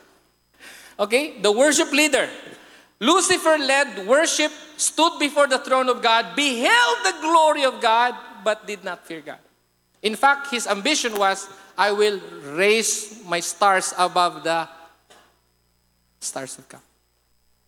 Okay, 1.00 1.40
the 1.40 1.52
worship 1.52 1.92
leader. 1.92 2.30
Lucifer 3.00 3.58
led 3.58 4.08
worship, 4.08 4.52
stood 4.76 5.20
before 5.20 5.48
the 5.48 5.60
throne 5.60 5.88
of 5.88 6.02
God, 6.02 6.36
beheld 6.36 6.98
the 7.04 7.16
glory 7.22 7.64
of 7.64 7.80
God, 7.80 8.14
but 8.44 8.68
did 8.68 8.84
not 8.84 9.08
fear 9.08 9.22
God. 9.22 9.40
In 10.02 10.16
fact, 10.16 10.52
his 10.52 10.68
ambition 10.68 11.18
was, 11.18 11.48
I 11.78 11.92
will 11.92 12.20
raise 12.56 13.24
my 13.26 13.40
stars 13.40 13.94
above 13.98 14.44
the 14.44 14.68
stars 16.20 16.58
of 16.58 16.68
God. 16.68 16.82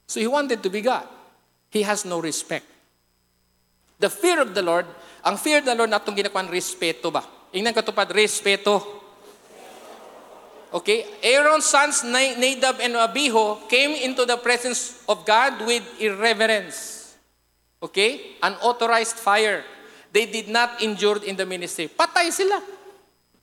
So 0.08 0.20
he 0.20 0.28
wanted 0.28 0.62
to 0.64 0.70
be 0.70 0.82
God. 0.82 1.08
He 1.70 1.84
has 1.84 2.04
no 2.04 2.20
respect. 2.20 2.66
The 4.00 4.10
fear 4.10 4.42
of 4.42 4.54
the 4.54 4.62
Lord, 4.62 4.86
ang 5.24 5.38
fear 5.38 5.60
of 5.60 5.66
the 5.66 5.76
Lord 5.76 5.90
na 5.90 6.00
itong 6.00 6.18
ginakuan, 6.18 6.52
respeto 6.52 7.08
ba? 7.14 7.24
Ingnan 7.56 7.72
katupad, 7.72 8.12
respeto. 8.12 9.01
Okay, 10.72 11.04
Aaron's 11.20 11.68
sons 11.68 12.00
Nadab 12.08 12.80
and 12.80 12.96
Abihu 12.96 13.60
came 13.68 13.92
into 13.92 14.24
the 14.24 14.40
presence 14.40 15.04
of 15.04 15.28
God 15.28 15.68
with 15.68 15.84
irreverence. 16.00 17.12
Okay, 17.84 18.40
unauthorized 18.40 19.20
fire. 19.20 19.68
They 20.16 20.32
did 20.32 20.48
not 20.48 20.80
injure 20.80 21.20
in 21.28 21.36
the 21.36 21.44
ministry. 21.44 21.92
Patay 21.92 22.32
sila. 22.32 22.64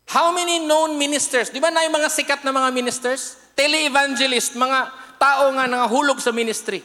How 0.08 0.32
many 0.32 0.64
known 0.64 0.96
ministers? 0.96 1.52
Di 1.52 1.60
ba 1.60 1.68
na 1.68 1.84
yung 1.84 1.92
mga 2.00 2.08
sikat 2.08 2.40
na 2.40 2.52
mga 2.52 2.72
ministers? 2.72 3.36
Tele-evangelist, 3.52 4.56
mga 4.56 4.88
tao 5.20 5.52
nga 5.52 5.68
nangahulog 5.68 6.16
sa 6.24 6.32
ministry. 6.32 6.80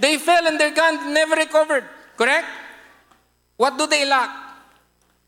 They 0.00 0.16
fell 0.16 0.48
and 0.48 0.56
their 0.56 0.72
gun 0.72 1.12
never 1.12 1.36
recovered. 1.36 1.84
Correct? 2.16 2.48
What 3.60 3.76
do 3.76 3.84
they 3.84 4.08
lack? 4.08 4.32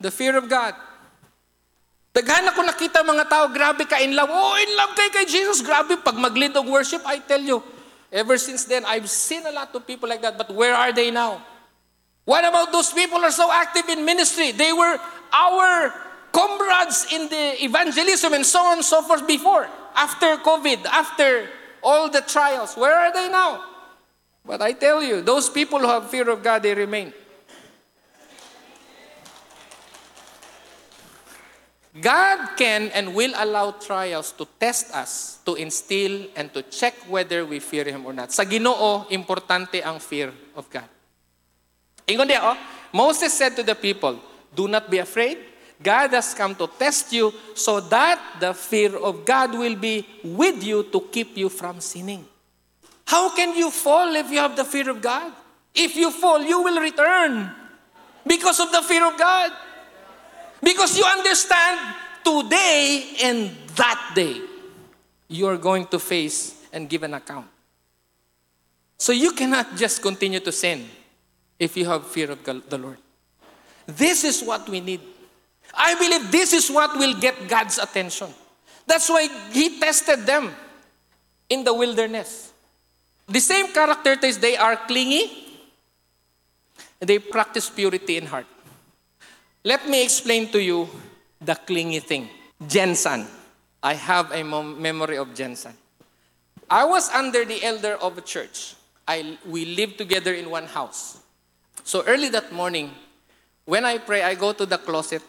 The 0.01 0.09
fear 0.09 0.33
of 0.41 0.49
God. 0.49 0.73
Daghan 2.11 2.43
ako 2.51 2.67
nakita 2.67 3.07
mga 3.07 3.25
tao, 3.31 3.47
grabe 3.55 3.87
ka 3.87 4.03
in 4.03 4.19
love. 4.19 4.31
Oh, 4.35 4.59
in 4.59 4.71
love 4.75 4.99
kay 4.99 5.11
kay 5.15 5.27
Jesus. 5.31 5.63
Grabe, 5.63 5.95
pag 6.03 6.19
mag-lead 6.19 6.59
worship, 6.67 7.07
I 7.07 7.23
tell 7.23 7.39
you, 7.39 7.63
ever 8.11 8.35
since 8.35 8.67
then, 8.67 8.83
I've 8.83 9.07
seen 9.07 9.47
a 9.47 9.55
lot 9.55 9.71
of 9.71 9.87
people 9.87 10.11
like 10.11 10.23
that. 10.23 10.35
But 10.35 10.51
where 10.51 10.75
are 10.75 10.91
they 10.91 11.15
now? 11.15 11.39
What 12.27 12.43
about 12.43 12.75
those 12.75 12.93
people 12.93 13.19
who 13.19 13.31
are 13.31 13.35
so 13.35 13.51
active 13.51 13.89
in 13.89 14.05
ministry? 14.05 14.51
They 14.51 14.73
were 14.75 14.99
our 15.33 15.95
comrades 16.35 17.07
in 17.15 17.31
the 17.31 17.63
evangelism 17.63 18.35
and 18.35 18.47
so 18.47 18.59
on 18.59 18.83
and 18.83 18.87
so 18.87 19.03
forth 19.03 19.27
before, 19.27 19.71
after 19.95 20.37
COVID, 20.43 20.87
after 20.87 21.47
all 21.83 22.11
the 22.11 22.23
trials. 22.23 22.75
Where 22.75 22.95
are 22.95 23.13
they 23.13 23.31
now? 23.31 23.65
But 24.45 24.63
I 24.63 24.73
tell 24.73 25.03
you, 25.03 25.23
those 25.23 25.49
people 25.49 25.79
who 25.79 25.87
have 25.87 26.11
fear 26.11 26.29
of 26.29 26.43
God, 26.43 26.63
they 26.63 26.75
remain. 26.75 27.13
God 31.99 32.55
can 32.55 32.87
and 32.95 33.15
will 33.15 33.35
allow 33.35 33.73
trials 33.73 34.31
to 34.39 34.47
test 34.61 34.95
us, 34.95 35.43
to 35.43 35.59
instill, 35.59 36.31
and 36.37 36.55
to 36.55 36.63
check 36.63 36.95
whether 37.11 37.45
we 37.45 37.59
fear 37.59 37.83
Him 37.83 38.07
or 38.07 38.13
not. 38.15 38.31
Sa 38.31 38.47
ginoo, 38.47 39.11
importante 39.11 39.83
ang 39.83 39.99
fear 39.99 40.31
of 40.55 40.71
God. 40.71 40.87
Ingon 42.07 42.31
oh, 42.39 42.57
Moses 42.95 43.35
said 43.35 43.59
to 43.59 43.63
the 43.63 43.75
people, 43.75 44.23
Do 44.55 44.69
not 44.69 44.91
be 44.91 44.99
afraid. 44.99 45.39
God 45.83 46.13
has 46.13 46.35
come 46.35 46.55
to 46.57 46.67
test 46.67 47.13
you 47.13 47.33
so 47.55 47.81
that 47.81 48.39
the 48.39 48.53
fear 48.53 48.95
of 48.95 49.25
God 49.25 49.59
will 49.59 49.77
be 49.77 50.07
with 50.23 50.63
you 50.63 50.85
to 50.93 51.01
keep 51.11 51.37
you 51.37 51.49
from 51.49 51.81
sinning. 51.81 52.27
How 53.07 53.35
can 53.35 53.57
you 53.57 53.71
fall 53.71 54.15
if 54.15 54.31
you 54.31 54.39
have 54.39 54.55
the 54.55 54.65
fear 54.65 54.91
of 54.91 55.01
God? 55.01 55.33
If 55.75 55.97
you 55.97 56.11
fall, 56.11 56.43
you 56.43 56.63
will 56.63 56.81
return 56.81 57.51
because 58.27 58.61
of 58.61 58.71
the 58.71 58.83
fear 58.83 59.07
of 59.07 59.19
God. 59.19 59.51
Because 60.63 60.97
you 60.97 61.05
understand 61.05 61.81
today 62.25 63.17
and 63.23 63.51
that 63.77 64.13
day, 64.15 64.41
you 65.29 65.47
are 65.47 65.57
going 65.57 65.87
to 65.87 65.99
face 65.99 66.67
and 66.73 66.89
give 66.89 67.03
an 67.03 67.15
account. 67.15 67.47
So 68.99 69.13
you 69.13 69.33
cannot 69.33 69.77
just 69.77 70.03
continue 70.03 70.41
to 70.41 70.53
sin 70.53 70.87
if 71.59 71.77
you 71.77 71.87
have 71.87 72.07
fear 72.07 72.31
of 72.31 72.45
the 72.45 72.79
Lord. 72.79 72.99
This 73.87 74.25
is 74.25 74.43
what 74.43 74.69
we 74.69 74.81
need. 74.81 75.01
I 75.75 75.95
believe 75.95 76.31
this 76.31 76.53
is 76.53 76.71
what 76.71 76.97
will 76.99 77.15
get 77.19 77.49
God's 77.49 77.79
attention. 77.79 78.29
That's 78.87 79.09
why 79.09 79.29
He 79.53 79.79
tested 79.79 80.27
them 80.27 80.51
in 81.49 81.65
the 81.65 81.73
wilderness. 81.73 82.53
The 83.27 83.41
same 83.41 83.73
character 83.73 84.17
test, 84.17 84.41
they 84.41 84.57
are 84.57 84.77
clingy, 84.77 85.31
they 86.99 87.19
practice 87.19 87.71
purity 87.71 88.17
in 88.17 88.27
heart. 88.27 88.47
Let 89.65 89.89
me 89.89 90.03
explain 90.03 90.51
to 90.53 90.63
you 90.63 90.89
the 91.41 91.55
clingy 91.55 92.01
thing. 92.01 92.29
GenSan. 92.63 93.27
I 93.83 93.95
have 93.95 94.33
a 94.33 94.43
memory 94.43 95.17
of 95.17 95.29
GenSan. 95.29 95.73
I 96.69 96.85
was 96.85 97.09
under 97.11 97.45
the 97.45 97.63
elder 97.65 97.95
of 97.95 98.17
a 98.17 98.21
church. 98.21 98.75
I, 99.09 99.39
we 99.47 99.65
lived 99.65 99.99
together 99.99 100.33
in 100.35 100.51
one 100.51 100.67
house. 100.67 101.19
So 101.85 102.05
early 102.07 102.29
that 102.31 102.53
morning, 102.53 102.91
when 103.65 103.85
I 103.85 103.99
pray, 103.99 104.23
I 104.23 104.35
go 104.35 104.53
to 104.53 104.67
the 104.67 104.79
closet. 104.79 105.23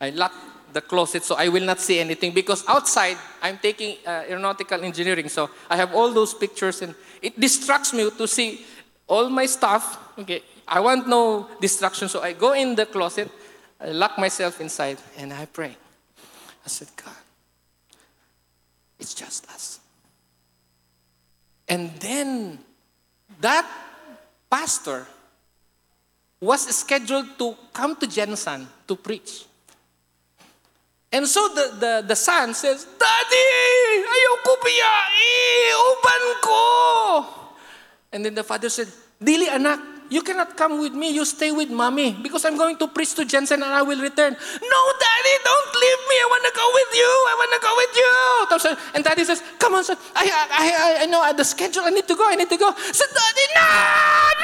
I 0.00 0.10
lock 0.10 0.32
the 0.72 0.80
closet 0.80 1.22
so 1.22 1.36
I 1.36 1.48
will 1.48 1.64
not 1.64 1.78
see 1.78 2.00
anything 2.00 2.32
because 2.32 2.64
outside 2.66 3.16
I'm 3.40 3.58
taking 3.58 3.96
uh, 4.04 4.24
aeronautical 4.28 4.82
engineering. 4.82 5.28
So 5.28 5.50
I 5.70 5.76
have 5.76 5.94
all 5.94 6.12
those 6.12 6.34
pictures 6.34 6.82
and 6.82 6.94
it 7.22 7.38
distracts 7.38 7.92
me 7.92 8.10
to 8.10 8.26
see 8.26 8.64
all 9.06 9.28
my 9.28 9.46
stuff. 9.46 9.98
Okay, 10.18 10.42
I 10.66 10.80
want 10.80 11.08
no 11.08 11.48
distraction, 11.60 12.08
so 12.08 12.22
I 12.22 12.32
go 12.32 12.52
in 12.52 12.74
the 12.74 12.86
closet, 12.86 13.30
I 13.80 13.88
lock 13.88 14.18
myself 14.18 14.60
inside, 14.60 14.98
and 15.18 15.32
I 15.32 15.46
pray. 15.46 15.76
I 16.64 16.68
said, 16.68 16.88
God, 16.96 17.14
it's 18.98 19.14
just 19.14 19.48
us. 19.50 19.80
And 21.68 21.90
then 22.00 22.58
that 23.40 23.68
pastor 24.50 25.06
was 26.40 26.66
scheduled 26.74 27.38
to 27.38 27.56
come 27.72 27.96
to 27.96 28.06
GenSan 28.06 28.66
to 28.86 28.96
preach. 28.96 29.44
And 31.12 31.28
so 31.28 31.48
the, 31.48 31.76
the, 31.78 32.04
the 32.08 32.16
son 32.16 32.54
says, 32.54 32.86
Daddy, 32.98 34.02
ayoko 34.02 34.56
biyahe, 34.58 35.32
uban 35.72 36.40
ko. 36.42 37.26
And 38.12 38.24
then 38.24 38.34
the 38.34 38.42
father 38.42 38.68
said, 38.68 38.88
Dili 39.22 39.48
anak, 39.48 39.93
you 40.14 40.22
cannot 40.22 40.56
come 40.56 40.78
with 40.78 40.94
me. 40.94 41.10
You 41.10 41.24
stay 41.24 41.50
with 41.50 41.70
mommy 41.70 42.12
because 42.14 42.44
I'm 42.44 42.56
going 42.56 42.76
to 42.78 42.86
preach 42.86 43.14
to 43.18 43.22
GenSan 43.26 43.54
and 43.54 43.64
I 43.64 43.82
will 43.82 43.98
return. 43.98 44.30
No, 44.30 44.80
daddy, 45.02 45.34
don't 45.42 45.70
leave 45.74 46.02
me. 46.06 46.16
I 46.22 46.26
want 46.30 46.44
to 46.46 46.52
go 46.54 46.66
with 46.70 46.90
you. 46.94 47.10
I 47.26 47.34
want 47.34 47.50
to 47.50 47.60
go 47.66 47.72
with 47.82 47.94
you. 47.98 48.94
And 48.94 49.02
daddy 49.02 49.24
says, 49.24 49.42
Come 49.58 49.74
on, 49.74 49.82
son. 49.82 49.96
I, 50.14 50.24
I, 50.30 51.00
I, 51.00 51.02
I 51.02 51.06
know 51.06 51.20
the 51.36 51.42
schedule. 51.42 51.82
I 51.82 51.90
need 51.90 52.06
to 52.06 52.14
go. 52.14 52.30
I 52.30 52.36
need 52.36 52.48
to 52.48 52.56
go. 52.56 52.70
So, 52.92 53.04
daddy, 53.10 53.46
no, 53.58 53.66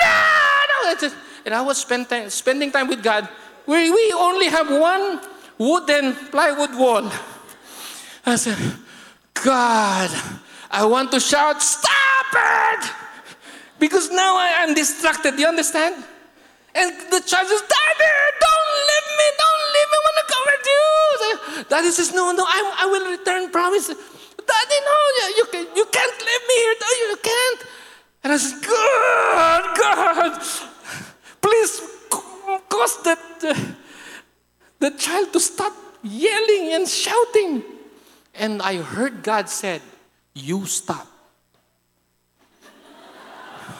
no, 0.03 1.09
no. 1.09 1.15
And 1.47 1.55
I 1.55 1.63
was 1.63 1.79
spend 1.79 2.09
time, 2.09 2.29
spending 2.31 2.73
time 2.73 2.89
with 2.89 3.01
God. 3.01 3.29
We, 3.65 3.93
we 3.93 4.13
only 4.19 4.47
have 4.47 4.69
one 4.69 5.21
wooden 5.57 6.15
plywood 6.35 6.75
wall. 6.75 7.13
I 8.27 8.35
said, 8.35 8.59
God, 9.35 10.11
I 10.69 10.85
want 10.85 11.13
to 11.13 11.21
shout, 11.21 11.63
Stop 11.63 12.27
it! 12.35 13.00
Because 13.81 14.11
now 14.11 14.37
I 14.37 14.63
am 14.63 14.75
distracted. 14.75 15.37
Do 15.37 15.41
You 15.41 15.49
understand? 15.49 16.05
And 16.75 16.91
the 17.11 17.21
child 17.27 17.49
says, 17.49 17.65
Daddy, 17.67 18.13
don't 18.45 18.71
leave 18.91 19.09
me, 19.19 19.27
don't 19.43 19.65
leave 19.75 19.89
me, 19.91 19.97
I 19.99 20.03
want 20.07 20.19
to 20.21 20.27
go 20.31 20.39
with 20.51 20.67
you. 20.71 21.65
Daddy 21.69 21.91
says, 21.91 22.15
No, 22.15 22.31
no, 22.31 22.45
I, 22.47 22.59
I 22.83 22.87
will 22.87 23.11
return, 23.11 23.51
promise. 23.51 23.89
Daddy, 23.89 24.79
no, 24.87 24.97
you, 25.37 25.47
can, 25.51 25.67
you 25.75 25.87
can't 25.91 26.19
leave 26.21 26.45
me 26.47 26.55
here. 26.63 26.75
No, 26.81 26.89
you 27.09 27.17
can't. 27.23 27.61
And 28.23 28.33
I 28.35 28.37
said, 28.37 28.63
God, 28.63 29.77
God, 29.77 30.43
please 31.41 31.81
cause 32.69 33.03
that, 33.03 33.19
uh, 33.43 33.55
the 34.79 34.91
child 34.93 35.33
to 35.33 35.41
stop 35.41 35.73
yelling 36.03 36.75
and 36.75 36.89
shouting. 36.89 37.65
And 38.35 38.63
I 38.63 38.77
heard 38.77 39.23
God 39.23 39.49
said, 39.49 39.83
You 40.35 40.67
stop. 40.67 41.10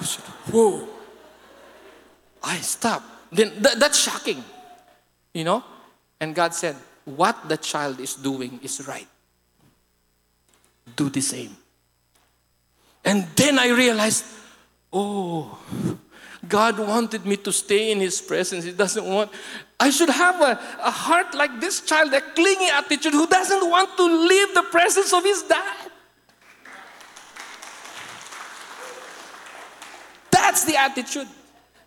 I 0.01 0.05
said, 0.05 0.25
whoa. 0.53 0.89
I 2.43 2.57
stopped. 2.59 3.05
Then 3.31 3.51
th- 3.63 3.77
that's 3.77 3.99
shocking, 3.99 4.43
you 5.35 5.45
know? 5.45 5.63
And 6.19 6.35
God 6.35 6.55
said, 6.55 6.77
what 7.05 7.49
the 7.49 7.57
child 7.57 8.01
is 8.01 8.15
doing 8.15 8.61
is 8.63 8.87
right. 8.89 9.07
Do 10.97 11.11
the 11.11 11.21
same. 11.21 11.57
And 13.05 13.27
then 13.37 13.59
I 13.59 13.69
realized, 13.69 14.25
oh, 14.93 15.59
God 16.49 16.79
wanted 16.79 17.25
me 17.27 17.37
to 17.37 17.53
stay 17.53 17.93
in 17.93 18.01
His 18.01 18.21
presence. 18.21 18.65
He 18.65 18.73
doesn't 18.73 19.05
want, 19.05 19.31
I 19.79 19.91
should 19.91 20.11
have 20.11 20.41
a, 20.41 20.61
a 20.83 20.91
heart 20.91 21.35
like 21.35 21.61
this 21.61 21.81
child, 21.81 22.13
a 22.13 22.21
clingy 22.21 22.69
attitude 22.73 23.13
who 23.13 23.27
doesn't 23.27 23.69
want 23.69 23.97
to 23.97 24.05
leave 24.05 24.55
the 24.55 24.63
presence 24.65 25.13
of 25.13 25.25
his 25.25 25.43
dad. 25.43 25.90
That's 30.51 30.65
the 30.65 30.75
attitude. 30.75 31.29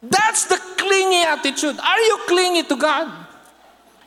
That's 0.02 0.46
the 0.46 0.56
clingy 0.78 1.22
attitude. 1.24 1.78
Are 1.84 2.00
you 2.00 2.20
clingy 2.26 2.64
to 2.64 2.78
God? 2.78 3.12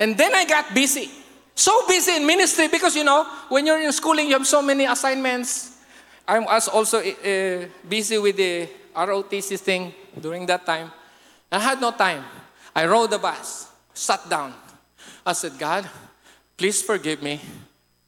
And 0.01 0.17
then 0.17 0.35
I 0.35 0.47
got 0.47 0.73
busy. 0.75 1.11
So 1.55 1.87
busy 1.87 2.17
in 2.17 2.27
ministry 2.27 2.67
because, 2.69 2.97
you 2.97 3.05
know, 3.05 3.29
when 3.51 3.67
you're 3.67 3.83
in 3.83 3.93
schooling, 3.93 4.29
you 4.29 4.33
have 4.33 4.47
so 4.47 4.63
many 4.63 4.87
assignments. 4.87 5.77
I 6.27 6.39
was 6.39 6.69
also 6.69 7.01
uh, 7.01 7.67
busy 7.87 8.17
with 8.17 8.39
the 8.39 8.67
ROTC 8.97 9.61
thing 9.61 9.93
during 10.19 10.47
that 10.47 10.65
time. 10.65 10.91
I 11.53 11.59
had 11.59 11.79
no 11.79 11.91
time. 11.91 12.25
I 12.75 12.87
rode 12.87 13.11
the 13.11 13.19
bus, 13.19 13.69
sat 13.93 14.27
down. 14.27 14.55
I 15.27 15.35
said, 15.35 15.59
God, 15.59 15.87
please 16.57 16.81
forgive 16.81 17.23
me 17.23 17.43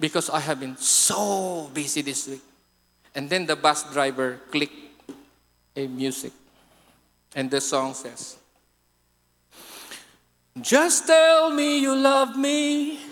because 0.00 0.30
I 0.30 0.40
have 0.40 0.60
been 0.60 0.78
so 0.78 1.70
busy 1.74 2.00
this 2.00 2.26
week. 2.26 2.42
And 3.14 3.28
then 3.28 3.44
the 3.44 3.56
bus 3.56 3.92
driver 3.92 4.40
clicked 4.50 4.88
a 5.76 5.86
music. 5.86 6.32
And 7.34 7.50
the 7.50 7.60
song 7.60 7.94
says, 7.94 8.36
Just 10.60 11.06
tell 11.06 11.50
me 11.50 11.78
you 11.78 11.94
love 11.94 12.36
me. 12.36 12.98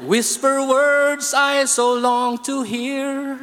Whisper 0.00 0.66
words 0.66 1.34
I 1.34 1.64
so 1.64 1.94
long 1.94 2.38
to 2.44 2.62
hear. 2.62 3.38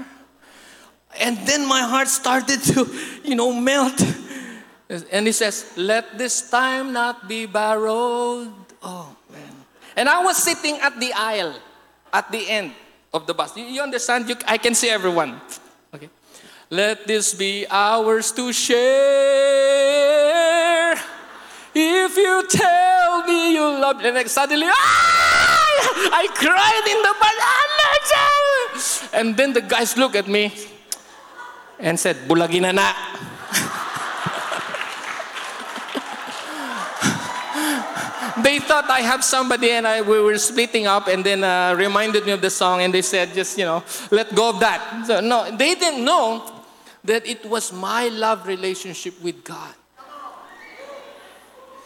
And 1.20 1.38
then 1.48 1.68
my 1.68 1.82
heart 1.82 2.08
started 2.08 2.62
to, 2.74 2.88
you 3.24 3.36
know, 3.36 3.54
melt. 3.54 4.02
And 5.12 5.26
he 5.26 5.34
says, 5.34 5.74
Let 5.76 6.18
this 6.18 6.50
time 6.50 6.94
not 6.94 7.28
be 7.28 7.46
borrowed. 7.46 8.54
Oh, 8.82 9.16
man. 9.32 9.56
And 9.96 10.10
I 10.10 10.24
was 10.24 10.38
sitting 10.38 10.78
at 10.80 11.00
the 11.00 11.12
aisle, 11.14 11.56
at 12.14 12.32
the 12.32 12.50
end 12.50 12.72
of 13.14 13.28
the 13.28 13.34
bus. 13.34 13.56
You, 13.58 13.82
understand? 13.82 14.30
You, 14.30 14.36
I 14.48 14.58
can 14.58 14.76
see 14.76 14.90
everyone. 14.90 15.42
Let 16.70 17.06
this 17.06 17.34
be 17.34 17.66
ours 17.70 18.32
to 18.34 18.52
share. 18.52 18.74
If 21.76 22.18
you 22.18 22.48
tell 22.50 23.24
me 23.28 23.54
you 23.54 23.62
love 23.62 23.98
me, 23.98 24.08
and 24.08 24.18
then 24.18 24.28
suddenly, 24.28 24.66
ah! 24.66 25.56
I 26.12 26.28
cried 26.34 26.88
in 26.90 27.02
the 27.02 27.14
bus. 27.20 27.36
And 29.14 29.38
then 29.38 29.54
the 29.54 29.62
guys 29.62 29.96
look 29.98 30.16
at 30.16 30.28
me 30.28 30.52
and 31.80 32.00
said, 32.00 32.16
Bulagina 32.28 32.74
na. 32.74 32.84
they 38.44 38.60
thought 38.60 38.90
I 38.90 39.02
have 39.02 39.24
somebody 39.24 39.72
and 39.72 39.88
I, 39.88 40.02
we 40.02 40.20
were 40.20 40.38
splitting 40.38 40.88
up 40.88 41.08
and 41.08 41.24
then 41.24 41.44
uh, 41.44 41.74
reminded 41.78 42.26
me 42.26 42.34
of 42.34 42.42
the 42.42 42.50
song 42.50 42.82
and 42.82 42.94
they 42.94 43.02
said, 43.02 43.34
just, 43.34 43.58
you 43.58 43.64
know, 43.66 43.84
let 44.12 44.36
go 44.36 44.50
of 44.50 44.60
that. 44.60 45.06
So, 45.08 45.22
no, 45.22 45.50
they 45.56 45.76
didn't 45.76 46.04
know 46.04 46.55
that 47.06 47.26
it 47.26 47.46
was 47.46 47.72
my 47.72 48.08
love 48.08 48.48
relationship 48.48 49.22
with 49.22 49.44
God. 49.44 49.74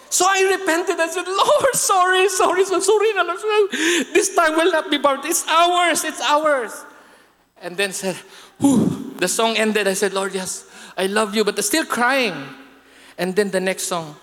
So 0.09 0.25
I 0.27 0.57
repented. 0.57 0.99
I 0.99 1.07
said, 1.07 1.27
Lord, 1.27 1.75
sorry, 1.75 2.29
sorry, 2.29 2.65
so 2.65 2.79
sorry. 2.79 3.11
This 4.11 4.35
time 4.35 4.55
will 4.55 4.71
not 4.71 4.89
be 4.89 4.97
borrowed. 4.97 5.25
It's 5.25 5.45
ours, 5.47 6.03
it's 6.03 6.21
ours. 6.21 6.85
And 7.61 7.77
then 7.77 7.93
said, 7.93 8.15
Whew. 8.59 9.13
the 9.19 9.27
song 9.27 9.55
ended. 9.57 9.87
I 9.87 9.93
said, 9.93 10.13
Lord, 10.13 10.33
yes, 10.33 10.65
I 10.97 11.05
love 11.05 11.35
you, 11.35 11.43
but 11.43 11.63
still 11.63 11.85
crying. 11.85 12.33
And 13.17 13.35
then 13.35 13.51
the 13.51 13.59
next 13.59 13.83
song, 13.83 14.15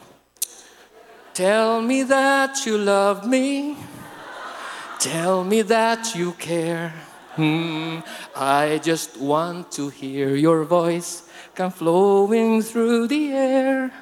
Tell 1.34 1.82
me 1.82 2.02
that 2.04 2.64
you 2.64 2.78
love 2.78 3.26
me. 3.26 3.76
Tell 4.98 5.44
me 5.44 5.60
that 5.62 6.14
you 6.14 6.32
care. 6.32 6.94
Hmm, 7.36 7.98
I 8.34 8.80
just 8.82 9.18
want 9.20 9.70
to 9.72 9.90
hear 9.90 10.34
your 10.34 10.64
voice 10.64 11.28
come 11.54 11.70
flowing 11.70 12.62
through 12.62 13.08
the 13.08 13.32
air. 13.32 13.92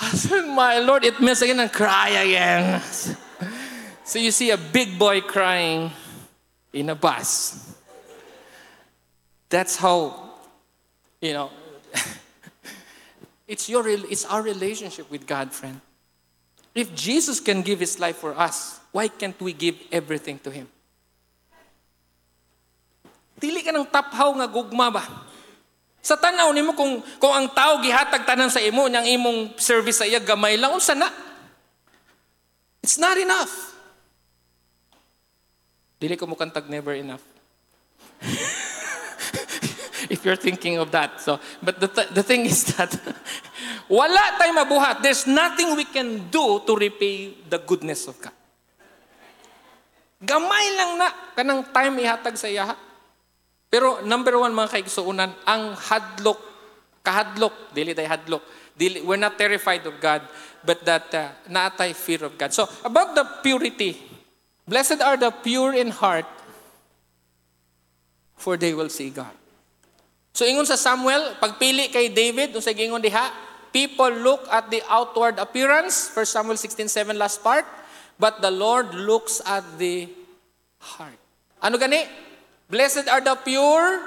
I 0.00 0.10
said, 0.10 0.46
My 0.46 0.80
Lord, 0.80 1.04
it 1.04 1.20
mess 1.20 1.42
again 1.42 1.60
and 1.60 1.72
cry 1.72 2.08
again. 2.10 2.82
So 4.04 4.18
you 4.18 4.32
see 4.32 4.50
a 4.50 4.56
big 4.56 4.98
boy 4.98 5.20
crying 5.20 5.92
in 6.72 6.90
a 6.90 6.94
bus. 6.94 7.76
That's 9.48 9.76
how, 9.76 10.34
you 11.20 11.34
know, 11.34 11.50
it's, 13.46 13.68
your, 13.68 13.86
it's 13.86 14.24
our 14.24 14.42
relationship 14.42 15.10
with 15.10 15.26
God, 15.26 15.52
friend. 15.52 15.80
If 16.74 16.94
Jesus 16.94 17.38
can 17.38 17.62
give 17.62 17.80
his 17.80 18.00
life 18.00 18.16
for 18.16 18.36
us, 18.36 18.80
why 18.92 19.08
can't 19.08 19.40
we 19.40 19.52
give 19.52 19.76
everything 19.92 20.38
to 20.40 20.50
him? 20.50 20.68
Dili 23.38 23.62
ka 23.62 23.70
ng 23.70 23.86
taphaw 23.86 24.34
nga 24.34 24.50
gugma 24.50 24.90
ba? 24.90 25.04
Sa 26.02 26.18
tanaw 26.18 26.50
nimo 26.50 26.74
kung 26.74 26.98
kung 27.22 27.34
ang 27.34 27.46
tao 27.54 27.78
gihatag 27.82 28.26
tanan 28.26 28.50
sa 28.50 28.62
imo 28.62 28.90
nang 28.90 29.06
imong 29.06 29.54
service 29.58 30.02
sa 30.02 30.06
iya 30.06 30.18
gamay 30.18 30.58
lang 30.58 30.74
unsa 30.74 30.94
na? 30.98 31.10
It's 32.82 32.98
not 32.98 33.18
enough. 33.18 33.74
Dili 35.98 36.14
ko 36.14 36.26
mo 36.30 36.38
kantag 36.38 36.70
never 36.70 36.94
enough. 36.94 37.22
if 40.10 40.24
you're 40.24 40.38
thinking 40.38 40.78
of 40.78 40.90
that. 40.90 41.20
So, 41.20 41.38
but 41.62 41.78
the, 41.78 41.88
th- 41.88 42.10
the 42.14 42.22
thing 42.22 42.46
is 42.46 42.64
that 42.74 42.94
wala 43.90 44.38
tayo 44.40 44.54
mabuhat. 44.56 45.02
There's 45.02 45.26
nothing 45.26 45.76
we 45.76 45.84
can 45.84 46.30
do 46.30 46.62
to 46.64 46.72
repay 46.74 47.34
the 47.46 47.58
goodness 47.58 48.08
of 48.08 48.16
God. 48.18 48.34
Gamay 50.18 50.66
lang 50.74 50.98
na 50.98 51.08
kanang 51.36 51.62
time 51.70 52.02
ihatag 52.02 52.34
sa 52.34 52.50
iya. 52.50 52.74
Pero 53.68 54.00
number 54.00 54.36
one 54.40 54.52
mga 54.56 54.80
kaigsuunan, 54.80 55.30
ang 55.44 55.76
hadlok, 55.76 56.40
kahadlok, 57.04 57.72
dili 57.76 57.92
tayo 57.92 58.08
hadlok. 58.08 58.44
Dili, 58.78 59.04
we're 59.04 59.20
not 59.20 59.36
terrified 59.36 59.84
of 59.84 59.98
God, 60.00 60.24
but 60.64 60.80
that 60.86 61.12
uh, 61.12 61.34
naatay 61.50 61.92
fear 61.92 62.24
of 62.24 62.38
God. 62.38 62.54
So, 62.54 62.64
about 62.86 63.12
the 63.12 63.26
purity, 63.42 63.98
blessed 64.64 65.02
are 65.02 65.18
the 65.18 65.34
pure 65.34 65.74
in 65.74 65.90
heart, 65.90 66.30
for 68.38 68.56
they 68.56 68.72
will 68.72 68.88
see 68.88 69.10
God. 69.10 69.34
So 70.38 70.46
ingon 70.46 70.70
sa 70.70 70.78
Samuel, 70.78 71.34
pagpili 71.42 71.90
kay 71.90 72.14
David, 72.14 72.54
sa 72.62 72.70
gingon 72.70 73.02
diha, 73.02 73.34
people 73.74 74.14
look 74.22 74.46
at 74.54 74.70
the 74.70 74.78
outward 74.86 75.34
appearance, 75.42 76.14
1 76.14 76.22
Samuel 76.30 76.54
16:7 76.54 77.18
last 77.18 77.42
part, 77.42 77.66
but 78.22 78.38
the 78.38 78.54
Lord 78.54 78.94
looks 78.94 79.42
at 79.42 79.66
the 79.82 80.06
heart. 80.78 81.18
Ano 81.58 81.74
gani? 81.74 82.06
Blessed 82.68 83.08
are 83.08 83.24
the 83.24 83.32
pure 83.40 84.04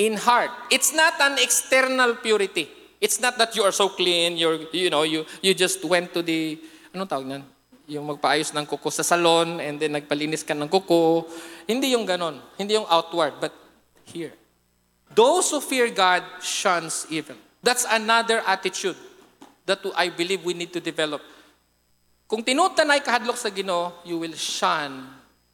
in 0.00 0.16
heart. 0.16 0.50
It's 0.72 0.96
not 0.96 1.20
an 1.20 1.36
external 1.36 2.16
purity. 2.16 2.68
It's 3.00 3.20
not 3.20 3.36
that 3.36 3.52
you 3.56 3.62
are 3.62 3.74
so 3.74 3.90
clean, 3.92 4.38
you're 4.38 4.64
you 4.72 4.88
know, 4.88 5.02
you 5.02 5.26
you 5.42 5.52
just 5.52 5.82
went 5.84 6.14
to 6.14 6.22
the 6.22 6.56
anong 6.94 7.08
tawag 7.10 7.26
nan? 7.28 7.42
Yung 7.90 8.06
magpaayos 8.08 8.54
ng 8.54 8.64
kuko 8.64 8.88
sa 8.88 9.02
salon 9.02 9.58
and 9.58 9.76
then 9.76 9.98
nagpalinis 9.98 10.46
ka 10.46 10.54
ng 10.54 10.70
kuko. 10.70 11.26
Hindi 11.66 11.92
yung 11.92 12.06
ganon. 12.06 12.38
Hindi 12.56 12.78
yung 12.78 12.86
outward, 12.86 13.36
but 13.42 13.52
here. 14.06 14.32
Those 15.12 15.50
who 15.52 15.60
fear 15.60 15.90
God 15.92 16.24
shuns 16.40 17.04
evil. 17.10 17.36
That's 17.60 17.84
another 17.90 18.40
attitude 18.46 18.96
that 19.66 19.82
I 19.98 20.08
believe 20.08 20.46
we 20.46 20.54
need 20.54 20.72
to 20.72 20.80
develop. 20.80 21.20
Kung 22.30 22.40
tinutanay 22.40 23.04
kahadlok 23.04 23.36
sa 23.36 23.52
Ginoo, 23.52 23.92
you 24.08 24.16
will 24.16 24.32
shun 24.38 25.04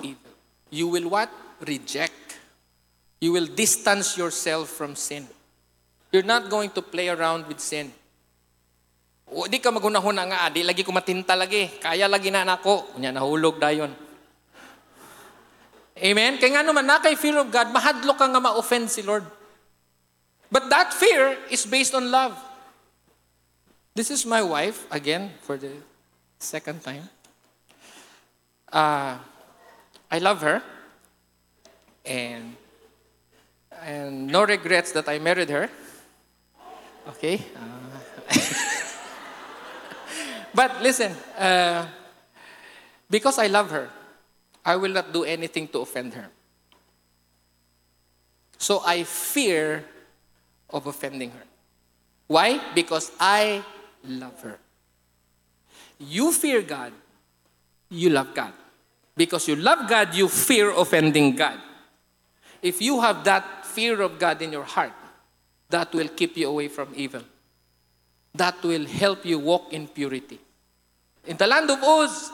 evil. 0.04 0.32
You 0.70 0.86
will 0.92 1.10
what? 1.10 1.32
Reject. 1.64 2.27
You 3.18 3.34
will 3.34 3.50
distance 3.50 4.14
yourself 4.14 4.70
from 4.70 4.94
sin. 4.94 5.26
You're 6.12 6.26
not 6.26 6.48
going 6.48 6.70
to 6.72 6.82
play 6.82 7.10
around 7.10 7.46
with 7.50 7.58
sin. 7.58 7.92
O 9.28 9.44
di 9.44 9.60
ka 9.60 9.68
maghunahuna 9.68 10.24
nga, 10.24 10.48
di 10.48 10.64
lagi 10.64 10.80
ko 10.80 10.94
matinta 10.94 11.36
lagi. 11.36 11.68
Kaya 11.82 12.08
lagi 12.08 12.32
na 12.32 12.48
nako. 12.48 12.96
Kunya 12.96 13.12
nahulog 13.12 13.60
dayon. 13.60 13.92
Amen? 15.98 16.38
Kaya 16.38 16.58
nga 16.58 16.62
naman, 16.62 16.86
na 16.86 17.02
kay 17.02 17.18
fear 17.18 17.36
of 17.42 17.50
God, 17.50 17.74
mahadlok 17.74 18.16
ka 18.16 18.26
nga 18.30 18.40
ma-offend 18.40 18.86
si 18.86 19.02
Lord. 19.02 19.26
But 20.48 20.70
that 20.70 20.94
fear 20.94 21.36
is 21.50 21.66
based 21.66 21.92
on 21.92 22.08
love. 22.08 22.38
This 23.98 24.14
is 24.14 24.24
my 24.24 24.40
wife, 24.40 24.86
again, 24.94 25.34
for 25.42 25.58
the 25.58 25.74
second 26.38 26.86
time. 26.86 27.10
Uh, 28.72 29.18
I 30.06 30.18
love 30.22 30.40
her. 30.40 30.62
And, 32.06 32.54
and 33.82 34.26
no 34.26 34.44
regrets 34.44 34.92
that 34.92 35.08
I 35.08 35.18
married 35.18 35.50
her. 35.50 35.68
Okay? 37.08 37.40
Uh, 37.56 38.38
but 40.54 40.82
listen, 40.82 41.12
uh, 41.38 41.86
because 43.10 43.38
I 43.38 43.46
love 43.46 43.70
her, 43.70 43.90
I 44.64 44.76
will 44.76 44.92
not 44.92 45.12
do 45.12 45.24
anything 45.24 45.68
to 45.68 45.80
offend 45.80 46.14
her. 46.14 46.28
So 48.58 48.82
I 48.84 49.04
fear 49.04 49.84
of 50.70 50.86
offending 50.86 51.30
her. 51.30 51.44
Why? 52.26 52.60
Because 52.74 53.10
I 53.18 53.64
love 54.04 54.40
her. 54.42 54.58
You 55.98 56.32
fear 56.32 56.62
God, 56.62 56.92
you 57.88 58.10
love 58.10 58.34
God. 58.34 58.52
Because 59.16 59.48
you 59.48 59.56
love 59.56 59.88
God, 59.88 60.14
you 60.14 60.28
fear 60.28 60.70
offending 60.70 61.34
God. 61.34 61.58
If 62.62 62.82
you 62.82 63.00
have 63.00 63.24
that 63.24 63.57
fear 63.68 64.00
of 64.00 64.18
God 64.18 64.40
in 64.40 64.52
your 64.52 64.64
heart, 64.64 64.92
that 65.68 65.92
will 65.92 66.08
keep 66.08 66.36
you 66.36 66.48
away 66.48 66.68
from 66.68 66.88
evil. 66.96 67.22
That 68.34 68.62
will 68.62 68.86
help 68.86 69.24
you 69.24 69.38
walk 69.38 69.72
in 69.72 69.88
purity. 69.88 70.38
In 71.26 71.36
the 71.36 71.46
land 71.46 71.70
of 71.70 71.78
Uz, 71.82 72.30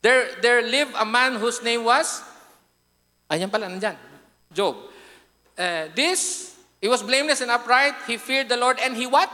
there, 0.00 0.28
there 0.40 0.62
lived 0.62 0.94
a 0.98 1.04
man 1.04 1.36
whose 1.36 1.62
name 1.62 1.84
was, 1.84 2.22
ayan 3.30 3.50
pala, 3.50 3.66
nandyan. 3.66 3.96
Job. 4.52 4.76
Uh, 5.58 5.86
this, 5.94 6.56
he 6.80 6.88
was 6.88 7.02
blameless 7.02 7.40
and 7.42 7.50
upright. 7.50 7.94
He 8.06 8.16
feared 8.16 8.48
the 8.48 8.56
Lord 8.56 8.78
and 8.80 8.96
he 8.96 9.06
what? 9.06 9.30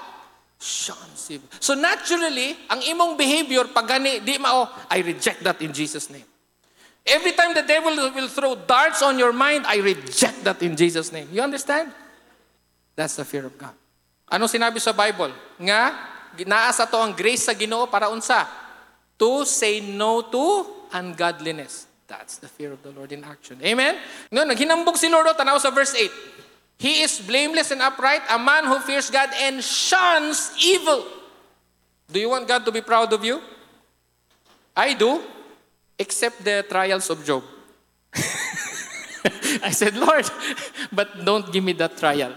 Shuns. 0.59 1.31
So 1.61 1.75
naturally, 1.75 2.57
ang 2.69 2.81
imong 2.81 3.17
behavior, 3.17 3.65
pag 3.69 3.87
gani, 3.87 4.21
di 4.21 4.39
mao, 4.39 4.69
I 4.91 5.01
reject 5.01 5.45
that 5.45 5.61
in 5.63 5.73
Jesus' 5.73 6.11
name. 6.11 6.25
Every 7.07 7.33
time 7.33 7.55
the 7.55 7.63
devil 7.63 7.95
will 7.95 8.27
throw 8.27 8.59
darts 8.59 8.99
on 9.01 9.15
your 9.15 9.33
mind, 9.33 9.63
I 9.63 9.79
reject 9.79 10.43
that 10.43 10.59
in 10.59 10.75
Jesus' 10.75 11.15
name. 11.15 11.31
You 11.31 11.41
understand? 11.41 11.95
That's 12.99 13.15
the 13.15 13.25
fear 13.25 13.47
of 13.47 13.55
God. 13.55 13.75
Ano 14.27 14.51
sinabi 14.51 14.83
sa 14.83 14.91
Bible? 14.91 15.31
Nga, 15.63 15.81
ginaasa 16.35 16.83
to 16.91 16.99
ang 16.99 17.15
grace 17.15 17.47
sa 17.47 17.55
ginoo 17.55 17.87
para 17.87 18.11
unsa? 18.11 18.43
To 19.23 19.47
say 19.47 19.79
no 19.79 20.27
to 20.27 20.67
ungodliness. 20.91 21.87
That's 22.11 22.43
the 22.43 22.51
fear 22.51 22.75
of 22.75 22.83
the 22.83 22.91
Lord 22.91 23.15
in 23.15 23.23
action. 23.23 23.63
Amen? 23.63 23.99
No, 24.35 24.43
naghinambog 24.43 24.99
si 24.99 25.07
Lord, 25.07 25.31
tanaw 25.39 25.63
sa 25.63 25.71
verse 25.71 25.95
8. 25.95 26.11
He 26.83 27.07
is 27.07 27.23
blameless 27.23 27.71
and 27.71 27.81
upright, 27.81 28.23
a 28.31 28.39
man 28.39 28.67
who 28.67 28.83
fears 28.83 29.11
God 29.11 29.31
and 29.47 29.63
shuns 29.63 30.53
evil. 30.59 31.07
Do 32.11 32.19
you 32.19 32.31
want 32.31 32.47
God 32.47 32.67
to 32.67 32.73
be 32.75 32.83
proud 32.83 33.13
of 33.15 33.25
you? 33.25 33.41
I 34.77 34.93
do, 34.95 35.23
except 35.99 36.45
the 36.45 36.65
trials 36.69 37.11
of 37.11 37.25
Job. 37.25 37.43
I 39.63 39.71
said, 39.71 39.97
Lord, 39.97 40.31
but 40.93 41.25
don't 41.25 41.53
give 41.53 41.65
me 41.65 41.73
that 41.75 41.97
trial. 41.97 42.35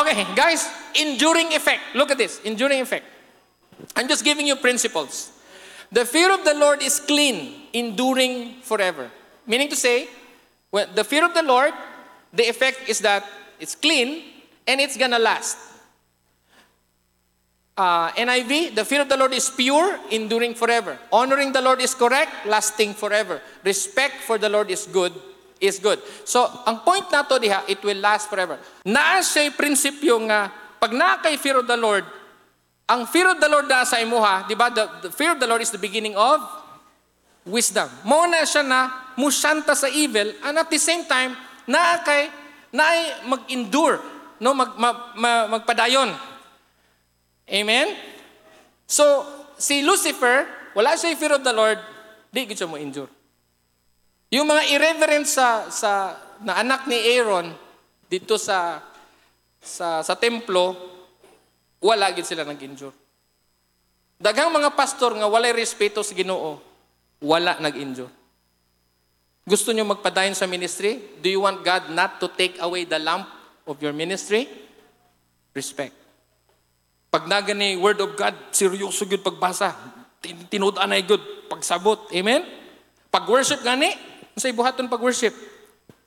okay, 0.00 0.26
guys, 0.34 0.68
enduring 1.00 1.52
effect. 1.52 1.94
Look 1.94 2.10
at 2.10 2.18
this 2.18 2.40
enduring 2.44 2.80
effect. 2.80 3.04
I'm 3.96 4.08
just 4.08 4.24
giving 4.24 4.46
you 4.46 4.56
principles. 4.56 5.30
The 5.90 6.04
fear 6.04 6.32
of 6.32 6.44
the 6.44 6.54
Lord 6.54 6.82
is 6.82 6.98
clean, 6.98 7.68
enduring 7.72 8.60
forever. 8.62 9.10
Meaning 9.46 9.68
to 9.68 9.76
say, 9.76 10.08
when 10.70 10.94
the 10.94 11.04
fear 11.04 11.24
of 11.24 11.34
the 11.34 11.42
Lord, 11.42 11.72
the 12.32 12.48
effect 12.48 12.88
is 12.88 12.98
that 13.00 13.24
it's 13.60 13.74
clean 13.74 14.24
and 14.66 14.80
it's 14.80 14.96
gonna 14.96 15.18
last. 15.18 15.56
Uh, 17.74 18.14
NIV, 18.14 18.78
the 18.78 18.84
fear 18.86 19.02
of 19.02 19.08
the 19.10 19.18
Lord 19.18 19.34
is 19.34 19.50
pure, 19.50 19.98
enduring 20.14 20.54
forever. 20.54 20.94
Honoring 21.10 21.50
the 21.50 21.60
Lord 21.60 21.82
is 21.82 21.90
correct, 21.90 22.46
lasting 22.46 22.94
forever. 22.94 23.42
Respect 23.66 24.22
for 24.22 24.38
the 24.38 24.48
Lord 24.48 24.70
is 24.70 24.86
good, 24.86 25.10
is 25.58 25.82
good. 25.82 25.98
So, 26.22 26.46
ang 26.70 26.86
point 26.86 27.10
nato 27.10 27.34
diha, 27.34 27.66
it 27.66 27.82
will 27.82 27.98
last 27.98 28.30
forever. 28.30 28.62
Naa 28.86 29.18
siya 29.26 29.50
prinsipyo 29.50 30.22
nga, 30.30 30.54
pag 30.78 30.94
naa 30.94 31.18
kay 31.18 31.34
fear 31.34 31.58
of 31.58 31.66
the 31.66 31.74
Lord, 31.74 32.06
ang 32.86 33.10
fear 33.10 33.34
of 33.34 33.42
the 33.42 33.50
Lord 33.50 33.66
na 33.66 33.82
sa 33.82 33.98
imuha, 33.98 34.46
di 34.46 34.54
ba, 34.54 34.70
the, 34.70 35.10
the 35.10 35.10
fear 35.10 35.34
of 35.34 35.42
the 35.42 35.48
Lord 35.50 35.58
is 35.58 35.74
the 35.74 35.82
beginning 35.82 36.14
of 36.14 36.38
wisdom. 37.42 37.90
Mo 38.06 38.22
na 38.30 38.46
siya 38.46 38.62
na 38.62 39.10
musyanta 39.18 39.74
sa 39.74 39.90
evil, 39.90 40.30
and 40.46 40.62
at 40.62 40.70
the 40.70 40.78
same 40.78 41.02
time, 41.10 41.34
naa 41.66 41.98
kay, 42.06 42.30
naay 42.70 43.26
mag-endure, 43.26 43.98
no, 44.38 44.54
mag, 44.54 44.78
mag, 44.78 45.18
mag, 45.18 45.58
magpadayon. 45.58 46.33
Amen? 47.48 47.92
So, 48.88 49.04
si 49.60 49.84
Lucifer, 49.84 50.48
wala 50.72 50.96
siya 50.96 51.16
fear 51.16 51.36
of 51.36 51.44
the 51.44 51.54
Lord, 51.54 51.78
di 52.32 52.48
gid 52.48 52.58
siya 52.58 52.68
mo 52.68 52.80
endure. 52.80 53.10
Yung 54.34 54.48
mga 54.50 54.66
irreverent 54.74 55.28
sa 55.28 55.70
sa 55.70 56.18
na 56.42 56.58
anak 56.58 56.90
ni 56.90 56.98
Aaron 57.14 57.54
dito 58.10 58.34
sa 58.34 58.82
sa 59.62 60.02
sa 60.02 60.14
templo, 60.18 60.74
wala 61.78 62.10
gid 62.10 62.26
sila 62.26 62.42
nag-endure. 62.42 62.96
Daghang 64.18 64.50
mga 64.50 64.74
pastor 64.74 65.14
nga 65.14 65.28
walay 65.28 65.52
respeto 65.54 66.02
sa 66.02 66.16
Ginoo, 66.16 66.58
wala 67.22 67.60
nag-endure. 67.60 68.10
Gusto 69.44 69.76
niyo 69.76 69.84
magpadayon 69.84 70.32
sa 70.32 70.48
ministry? 70.48 71.20
Do 71.20 71.28
you 71.28 71.44
want 71.44 71.60
God 71.60 71.92
not 71.92 72.16
to 72.16 72.32
take 72.32 72.56
away 72.64 72.88
the 72.88 72.96
lamp 72.96 73.28
of 73.68 73.76
your 73.84 73.92
ministry? 73.92 74.48
Respect. 75.52 76.03
Pag 77.14 77.30
nagani 77.30 77.78
word 77.78 78.02
of 78.02 78.18
God, 78.18 78.34
seryoso 78.50 79.06
gyud 79.06 79.22
pagbasa. 79.22 79.70
Tinudan 80.50 80.90
ay 80.90 81.06
good 81.06 81.22
pagsabot. 81.46 82.10
Amen? 82.10 82.42
Pag 83.06 83.30
worship 83.30 83.62
gani, 83.62 83.94
sa 84.34 84.50
ibuhaton 84.50 84.90
pag 84.90 84.98
worship. 84.98 85.30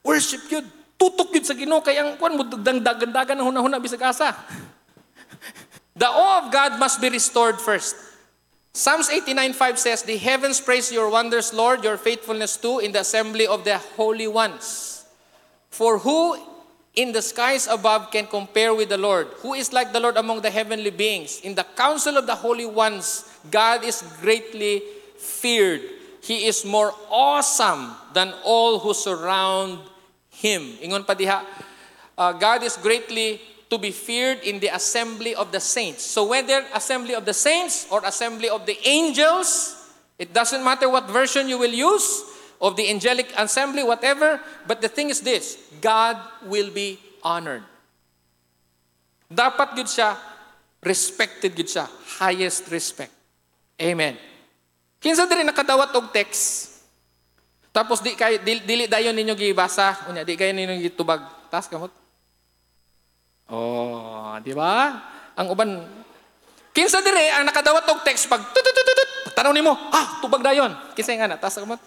Worship 0.04 0.44
yun. 0.52 0.68
Tutok 1.00 1.32
yun 1.32 1.46
sa 1.48 1.56
Ginoo 1.56 1.80
kay 1.80 1.96
ang 1.96 2.20
kuan 2.20 2.36
mo 2.36 2.44
dagdagan 2.44 3.40
na 3.40 3.48
hunahuna 3.48 3.80
bisag 3.80 4.04
asa. 4.04 4.36
The 5.96 6.12
awe 6.12 6.44
of 6.44 6.52
God 6.52 6.76
must 6.76 7.00
be 7.00 7.08
restored 7.08 7.56
first. 7.64 7.96
Psalms 8.76 9.08
89:5 9.08 9.80
says, 9.80 10.04
"The 10.04 10.20
heavens 10.20 10.60
praise 10.60 10.92
your 10.92 11.08
wonders, 11.08 11.56
Lord, 11.56 11.88
your 11.88 11.96
faithfulness 11.96 12.60
too 12.60 12.84
in 12.84 12.92
the 12.92 13.08
assembly 13.08 13.48
of 13.48 13.64
the 13.64 13.80
holy 13.96 14.28
ones. 14.28 15.02
For 15.72 16.04
who 16.04 16.36
in 16.98 17.14
the 17.14 17.22
skies 17.22 17.70
above 17.70 18.10
can 18.10 18.26
compare 18.26 18.74
with 18.74 18.90
the 18.90 18.98
Lord? 18.98 19.30
Who 19.46 19.54
is 19.54 19.72
like 19.72 19.94
the 19.94 20.02
Lord 20.02 20.18
among 20.18 20.42
the 20.42 20.50
heavenly 20.50 20.90
beings? 20.90 21.40
In 21.46 21.54
the 21.54 21.64
council 21.64 22.18
of 22.18 22.26
the 22.26 22.36
holy 22.36 22.66
ones, 22.66 23.24
God 23.54 23.86
is 23.86 24.02
greatly 24.20 24.82
feared." 25.16 25.82
He 26.26 26.50
is 26.50 26.66
more 26.66 26.92
awesome 27.08 27.96
than 28.12 28.34
all 28.44 28.82
who 28.82 28.92
surround 28.98 29.80
Him. 30.28 30.76
Ingon 30.84 31.06
pa 31.06 31.14
diha, 31.14 31.46
uh, 32.18 32.34
God 32.34 32.66
is 32.66 32.76
greatly 32.76 33.40
to 33.70 33.78
be 33.78 33.92
feared 33.92 34.42
in 34.44 34.60
the 34.60 34.74
assembly 34.74 35.36
of 35.36 35.52
the 35.54 35.60
saints. 35.60 36.04
So 36.04 36.26
whether 36.26 36.66
assembly 36.74 37.14
of 37.14 37.24
the 37.24 37.34
saints 37.34 37.88
or 37.92 38.02
assembly 38.04 38.50
of 38.50 38.66
the 38.66 38.76
angels, 38.84 39.76
it 40.18 40.34
doesn't 40.34 40.64
matter 40.64 40.90
what 40.90 41.08
version 41.08 41.48
you 41.48 41.58
will 41.58 41.72
use 41.72 42.37
of 42.58 42.74
the 42.76 42.90
angelic 42.90 43.30
assembly, 43.38 43.86
whatever, 43.86 44.42
but 44.66 44.82
the 44.82 44.90
thing 44.90 45.10
is 45.10 45.22
this, 45.22 45.58
God 45.82 46.18
will 46.46 46.74
be 46.74 46.98
honored. 47.22 47.66
Dapat 49.28 49.76
gud 49.76 49.90
siya, 49.92 50.16
respected 50.82 51.54
gud 51.54 51.70
siya, 51.70 51.86
highest 52.22 52.72
respect. 52.74 53.14
Amen. 53.78 54.18
Kinsa 54.98 55.30
diri 55.30 55.46
nakadawat 55.46 55.94
og 55.94 56.10
text. 56.10 56.74
Tapos 57.70 58.02
di 58.02 58.18
kay 58.18 58.42
dili, 58.42 58.66
dili 58.66 58.84
dayon 58.90 59.14
ninyo 59.14 59.38
gibasa, 59.38 60.10
unya 60.10 60.26
di 60.26 60.34
kayo 60.34 60.50
ninyo 60.50 60.82
gitubag. 60.82 61.22
Tas 61.54 61.70
kamot. 61.70 61.94
Oh, 63.48 64.34
di 64.42 64.52
ba? 64.58 64.98
Ang 65.38 65.48
uban 65.54 65.70
Kinsa 66.78 67.02
diri 67.02 67.26
ang 67.34 67.42
nakadawat 67.42 67.90
og 67.90 68.06
text 68.06 68.30
pag 68.30 68.54
tutututut 68.54 69.34
tanaw 69.34 69.50
nimo, 69.50 69.74
ah, 69.74 70.22
tubag 70.22 70.46
dayon. 70.46 70.70
Kinsa 70.94 71.18
nga 71.18 71.26
na 71.26 71.38
tas 71.38 71.58
kamot. 71.58 71.82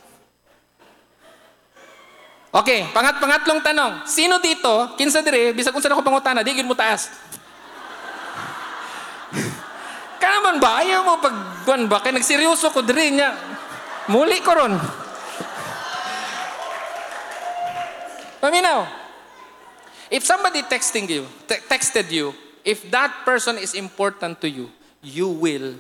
Okay, 2.51 2.83
pangat 2.91 3.23
pangatlong 3.23 3.63
tanong. 3.63 4.11
Sino 4.11 4.43
dito, 4.43 4.99
kinsa 4.99 5.23
diri, 5.23 5.55
bisag 5.55 5.71
unsa 5.71 5.87
ako 5.87 6.03
pangutana, 6.03 6.43
di 6.43 6.51
gyud 6.51 6.67
mo 6.67 6.75
taas. 6.75 7.07
Kanaman 10.23 10.59
ba? 10.59 10.83
Ayaw 10.83 11.07
mo 11.07 11.23
pag 11.23 11.63
kuan 11.63 11.87
ba? 11.87 12.03
Kaya 12.03 12.19
nagseryoso 12.19 12.75
ko 12.75 12.83
diri 12.83 13.15
niya. 13.15 13.39
Muli 14.11 14.43
ko 14.43 14.51
ron. 14.51 14.75
Paminaw. 18.43 18.83
If 20.11 20.27
somebody 20.27 20.67
texting 20.67 21.07
you, 21.07 21.23
te- 21.47 21.63
texted 21.71 22.11
you, 22.11 22.35
if 22.67 22.83
that 22.91 23.23
person 23.23 23.63
is 23.63 23.79
important 23.79 24.43
to 24.43 24.51
you, 24.51 24.75
you 25.07 25.31
will 25.31 25.79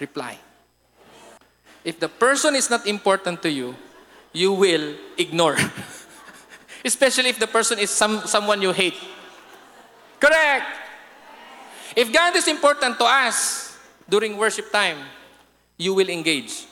reply. 0.00 0.40
If 1.84 2.00
the 2.00 2.08
person 2.08 2.56
is 2.56 2.72
not 2.72 2.88
important 2.88 3.44
to 3.44 3.52
you, 3.52 3.76
you 4.32 4.56
will 4.56 4.96
ignore. 5.20 5.60
Especially 6.86 7.34
if 7.34 7.42
the 7.42 7.50
person 7.50 7.82
is 7.82 7.90
some, 7.90 8.22
someone 8.30 8.62
you 8.62 8.70
hate. 8.70 8.94
Correct. 10.22 10.70
If 11.98 12.12
God 12.14 12.36
is 12.36 12.46
important 12.46 12.94
to 13.02 13.04
us 13.04 13.74
during 14.08 14.38
worship 14.38 14.70
time, 14.70 15.02
you 15.74 15.94
will 15.94 16.06
engage. 16.06 16.70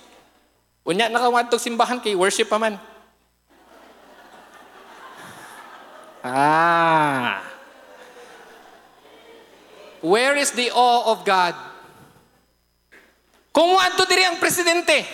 Unya 0.86 1.10
nakawadtog 1.10 1.58
simbahan 1.58 1.98
kay 1.98 2.14
worship 2.14 2.46
pa 2.46 2.62
man. 2.62 2.78
Ah. 6.22 7.42
Where 10.00 10.36
is 10.36 10.52
the 10.52 10.70
awe 10.70 11.10
of 11.10 11.24
God? 11.24 11.56
Kung 13.50 13.76
wadto 13.76 14.04
diri 14.04 14.28
ang 14.28 14.36
presidente, 14.36 15.04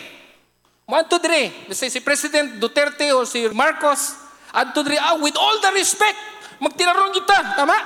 wadto 0.87 1.19
diri, 1.23 1.71
si 1.71 2.03
President 2.03 2.59
Duterte 2.59 3.15
o 3.15 3.23
si 3.23 3.47
Marcos, 3.55 4.30
adto 4.55 4.83
diri 4.83 4.99
ah, 4.99 5.19
with 5.19 5.37
all 5.37 5.61
the 5.61 5.71
respect, 5.75 6.19
magtinaron 6.61 7.15
kita, 7.15 7.57
tama? 7.57 7.79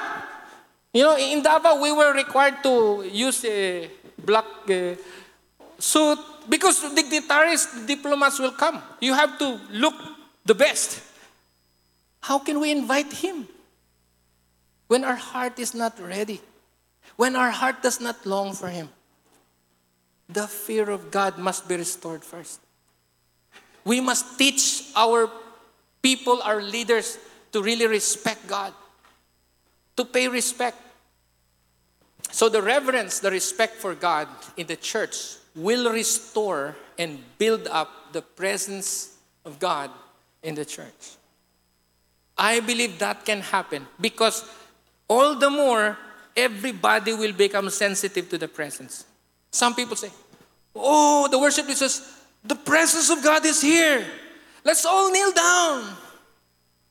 You 0.94 1.02
know, 1.02 1.16
in 1.18 1.42
Davao, 1.42 1.82
we 1.82 1.90
were 1.90 2.14
required 2.14 2.62
to 2.62 3.02
use 3.10 3.44
a 3.44 3.90
black 4.14 4.46
uh, 4.70 4.94
suit 5.78 6.18
because 6.48 6.80
dignitaries, 6.94 7.66
diplomats 7.86 8.38
will 8.38 8.54
come. 8.54 8.80
You 9.00 9.14
have 9.14 9.38
to 9.38 9.58
look 9.72 9.94
the 10.46 10.54
best. 10.54 11.02
How 12.20 12.38
can 12.38 12.60
we 12.60 12.70
invite 12.70 13.12
him 13.12 13.48
when 14.86 15.04
our 15.04 15.16
heart 15.16 15.58
is 15.58 15.74
not 15.74 15.98
ready? 16.00 16.40
When 17.16 17.36
our 17.36 17.50
heart 17.50 17.82
does 17.82 18.00
not 18.00 18.24
long 18.24 18.54
for 18.54 18.68
him? 18.68 18.88
The 20.28 20.46
fear 20.46 20.90
of 20.90 21.10
God 21.10 21.38
must 21.38 21.68
be 21.68 21.76
restored 21.76 22.24
first. 22.24 22.60
We 23.84 24.00
must 24.00 24.38
teach 24.38 24.90
our 24.96 25.28
people, 26.04 26.42
our 26.42 26.60
leaders, 26.60 27.16
to 27.50 27.62
really 27.62 27.86
respect 27.86 28.46
God, 28.46 28.74
to 29.96 30.04
pay 30.04 30.28
respect. 30.28 30.76
So, 32.30 32.50
the 32.50 32.60
reverence, 32.60 33.20
the 33.20 33.30
respect 33.30 33.76
for 33.76 33.94
God 33.94 34.28
in 34.58 34.66
the 34.66 34.76
church 34.76 35.40
will 35.56 35.90
restore 35.90 36.76
and 36.98 37.18
build 37.38 37.66
up 37.68 38.12
the 38.12 38.20
presence 38.20 39.16
of 39.46 39.58
God 39.58 39.90
in 40.42 40.54
the 40.54 40.64
church. 40.64 41.16
I 42.36 42.60
believe 42.60 42.98
that 42.98 43.24
can 43.24 43.40
happen 43.40 43.86
because 44.00 44.44
all 45.08 45.36
the 45.38 45.48
more 45.48 45.96
everybody 46.36 47.14
will 47.14 47.32
become 47.32 47.70
sensitive 47.70 48.28
to 48.28 48.38
the 48.38 48.48
presence. 48.48 49.04
Some 49.50 49.74
people 49.74 49.96
say, 49.96 50.10
Oh, 50.74 51.28
the 51.30 51.38
worship 51.38 51.66
leader 51.66 51.76
says, 51.76 52.02
the 52.44 52.56
presence 52.56 53.08
of 53.10 53.22
God 53.22 53.46
is 53.46 53.62
here. 53.62 54.04
Let's 54.64 54.88
all 54.88 55.12
kneel 55.12 55.30
down. 55.36 55.92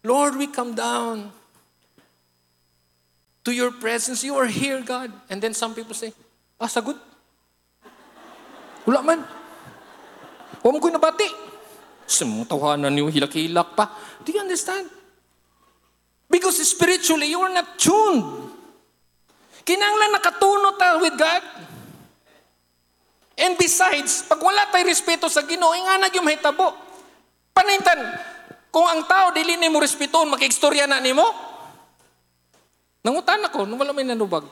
Lord, 0.05 0.37
we 0.37 0.45
come 0.45 0.77
down 0.77 1.33
to 3.43 3.51
your 3.51 3.73
presence. 3.73 4.21
You 4.21 4.37
are 4.37 4.45
here, 4.45 4.85
God. 4.85 5.09
And 5.29 5.41
then 5.41 5.57
some 5.57 5.73
people 5.73 5.97
say, 5.97 6.13
Ah, 6.61 6.69
sagot. 6.69 6.95
Wala 8.85 9.01
man. 9.01 9.25
Huwag 10.61 10.79
ko 10.79 10.87
nabati. 10.93 11.27
Sumutawanan 12.05 12.93
niyo, 12.93 13.09
hilak-hilak 13.09 13.73
pa. 13.73 13.89
Do 14.21 14.31
you 14.31 14.39
understand? 14.39 14.87
Because 16.29 16.59
spiritually, 16.61 17.31
you 17.31 17.39
are 17.41 17.51
not 17.51 17.79
tuned. 17.79 18.53
Kinanglan 19.63 20.11
nakatuno 20.11 20.75
ta 20.75 20.99
with 20.99 21.15
God. 21.15 21.43
And 23.39 23.55
besides, 23.57 24.27
pag 24.27 24.37
wala 24.37 24.67
tayo 24.69 24.83
respeto 24.85 25.25
sa 25.31 25.41
Ginoo, 25.41 25.73
nga 25.73 25.97
na 25.97 26.11
yung 26.11 26.27
mahitabo. 26.27 26.82
Panintan, 27.53 27.99
kung 28.73 28.89
ang 28.89 29.05
tao 29.05 29.29
dili 29.29 29.53
ni 29.53 29.69
mo 29.69 29.77
respeton, 29.77 30.33
makikstorya 30.33 30.89
na 30.89 30.97
nimo. 30.97 31.23
Nangutan 33.05 33.45
ako, 33.45 33.69
nung 33.69 33.77
wala 33.77 33.93
may 33.93 34.01
nanubag. 34.01 34.49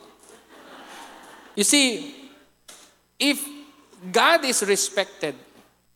You 1.57 1.65
see, 1.65 2.13
if 3.17 3.41
God 4.05 4.45
is 4.45 4.61
respected, 4.61 5.33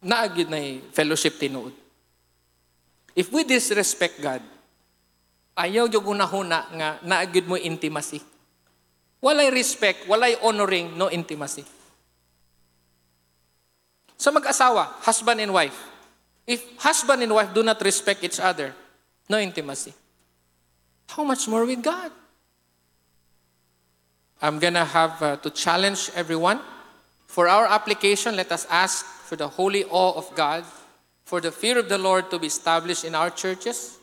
naagid 0.02 0.50
na 0.50 0.82
fellowship 0.90 1.38
tinuod. 1.38 1.74
If 3.16 3.32
we 3.32 3.48
disrespect 3.48 4.20
God, 4.20 4.44
ayaw 5.56 5.88
yung 5.88 6.20
unahuna 6.20 6.68
nga 6.76 6.90
naagid 7.06 7.48
mo 7.48 7.56
intimacy. 7.56 8.20
Walay 9.24 9.50
respect, 9.50 10.06
walay 10.06 10.36
honoring, 10.44 10.94
no 11.00 11.08
intimacy. 11.08 11.64
Sa 14.20 14.30
mag-asawa, 14.36 15.00
husband 15.02 15.40
and 15.40 15.56
wife, 15.56 15.95
if 16.48 16.62
husband 16.78 17.24
and 17.24 17.34
wife 17.34 17.54
do 17.54 17.64
not 17.64 17.82
respect 17.82 18.24
each 18.24 18.40
other, 18.40 18.74
no 19.30 19.38
intimacy. 19.38 19.94
How 21.10 21.24
much 21.24 21.48
more 21.48 21.66
with 21.66 21.82
God? 21.82 22.12
I'm 24.42 24.60
gonna 24.60 24.86
have 24.86 25.22
uh, 25.22 25.38
to 25.38 25.50
challenge 25.50 26.12
everyone. 26.16 26.60
For 27.26 27.48
our 27.48 27.66
application, 27.66 28.36
let 28.36 28.52
us 28.52 28.68
ask 28.70 29.06
for 29.26 29.36
the 29.36 29.48
holy 29.48 29.84
awe 29.86 30.14
of 30.14 30.30
God, 30.36 30.64
for 31.26 31.42
the 31.42 31.52
fear 31.52 31.80
of 31.80 31.90
the 31.90 31.98
Lord 31.98 32.30
to 32.32 32.40
be 32.40 32.48
established 32.48 33.04
in 33.04 33.16
our 33.16 33.30
churches. 33.30 33.98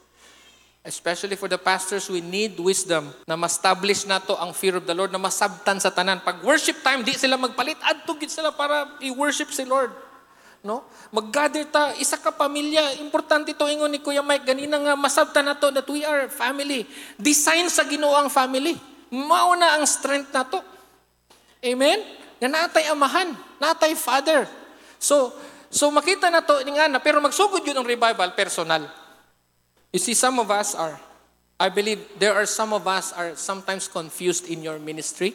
Especially 0.84 1.36
for 1.36 1.46
the 1.46 1.58
pastors, 1.58 2.10
we 2.10 2.20
need 2.20 2.58
wisdom 2.58 3.14
na 3.28 3.38
ma-establish 3.38 4.02
na 4.02 4.18
to 4.18 4.34
ang 4.34 4.50
fear 4.50 4.74
of 4.74 4.82
the 4.82 4.94
Lord, 4.94 5.14
na 5.14 5.18
masabtan 5.22 5.78
sa 5.78 5.94
tanan. 5.94 6.18
Pag 6.26 6.42
worship 6.42 6.82
time, 6.82 7.06
di 7.06 7.14
sila 7.14 7.38
magpalit. 7.38 7.78
Adto 7.86 8.18
sila 8.26 8.50
para 8.50 8.98
i-worship 8.98 9.54
si 9.54 9.62
Lord. 9.62 9.94
No? 10.62 10.86
Mag-gather 11.10 11.66
ta, 11.66 11.90
isa 11.98 12.14
ka 12.14 12.30
pamilya. 12.30 13.02
Importante 13.02 13.50
to 13.50 13.66
ingon 13.66 13.90
ni 13.90 13.98
Kuya 13.98 14.22
Mike 14.22 14.46
ganina 14.46 14.78
nga 14.78 14.94
masabtan 14.94 15.50
na 15.50 15.58
to 15.58 15.74
that 15.74 15.86
we 15.90 16.06
are 16.06 16.30
family. 16.30 16.86
Design 17.18 17.66
sa 17.66 17.82
Ginoo 17.82 18.14
ang 18.14 18.30
family. 18.30 18.78
Mauna 19.10 19.76
ang 19.76 19.84
strength 19.84 20.30
na 20.30 20.46
to. 20.46 20.62
Amen? 21.66 21.98
Nga 22.38 22.48
natay 22.48 22.86
amahan, 22.90 23.34
natay 23.58 23.98
father. 23.98 24.46
So, 25.02 25.34
so 25.66 25.90
makita 25.90 26.30
na 26.30 26.42
to 26.42 26.62
nga 26.62 26.86
na, 26.86 27.02
pero 27.02 27.18
magsugod 27.18 27.66
yun 27.66 27.82
ang 27.82 27.86
revival 27.86 28.30
personal. 28.38 28.86
You 29.90 29.98
see, 29.98 30.14
some 30.14 30.38
of 30.38 30.48
us 30.48 30.78
are, 30.78 30.94
I 31.58 31.68
believe 31.74 32.00
there 32.22 32.38
are 32.38 32.46
some 32.46 32.70
of 32.70 32.86
us 32.86 33.10
are 33.12 33.34
sometimes 33.34 33.90
confused 33.90 34.46
in 34.46 34.62
your 34.62 34.78
ministry. 34.78 35.34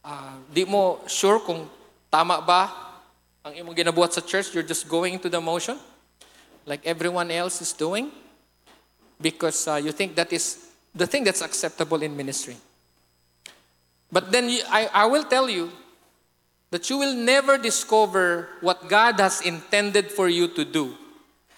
Uh, 0.00 0.40
di 0.48 0.64
mo 0.64 1.02
sure 1.10 1.42
kung 1.44 1.68
tama 2.08 2.40
ba 2.40 2.89
ang 3.44 3.54
imong 3.56 3.76
ginabuhat 3.76 4.12
sa 4.12 4.20
church. 4.20 4.52
You're 4.52 4.66
just 4.66 4.88
going 4.88 5.14
into 5.14 5.28
the 5.28 5.40
motion 5.40 5.78
like 6.66 6.84
everyone 6.84 7.30
else 7.30 7.60
is 7.60 7.72
doing 7.72 8.12
because 9.20 9.66
uh, 9.68 9.80
you 9.80 9.92
think 9.92 10.14
that 10.16 10.32
is 10.32 10.70
the 10.94 11.06
thing 11.06 11.24
that's 11.24 11.40
acceptable 11.42 12.02
in 12.02 12.16
ministry. 12.16 12.56
But 14.12 14.32
then 14.32 14.48
you, 14.48 14.60
I, 14.68 14.90
I 14.92 15.06
will 15.06 15.24
tell 15.24 15.48
you 15.48 15.70
that 16.70 16.90
you 16.90 16.98
will 16.98 17.14
never 17.14 17.58
discover 17.58 18.48
what 18.60 18.88
God 18.88 19.18
has 19.20 19.40
intended 19.40 20.10
for 20.10 20.28
you 20.28 20.48
to 20.54 20.64
do 20.64 20.94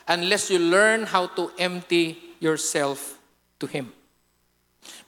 unless 0.06 0.50
you 0.50 0.58
learn 0.58 1.04
how 1.04 1.26
to 1.38 1.50
empty 1.58 2.18
yourself 2.40 3.18
to 3.60 3.66
Him. 3.66 3.92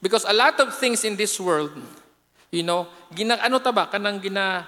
Because 0.01 0.25
a 0.27 0.33
lot 0.33 0.59
of 0.59 0.75
things 0.77 1.03
in 1.03 1.15
this 1.15 1.39
world, 1.39 1.71
you 2.51 2.63
know, 2.63 2.87
gina, 3.13 3.35
ano 3.41 3.59
ta 3.59 3.71
ba, 3.71 3.89
kanang 3.91 4.21
gina, 4.21 4.67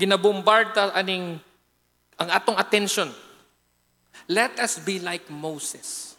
ginabombard 0.00 0.72
ta 0.72 0.88
aning 0.96 1.36
ang 2.16 2.28
atong 2.32 2.56
attention. 2.56 3.12
Let 4.32 4.56
us 4.56 4.80
be 4.80 4.96
like 4.96 5.28
Moses. 5.28 6.16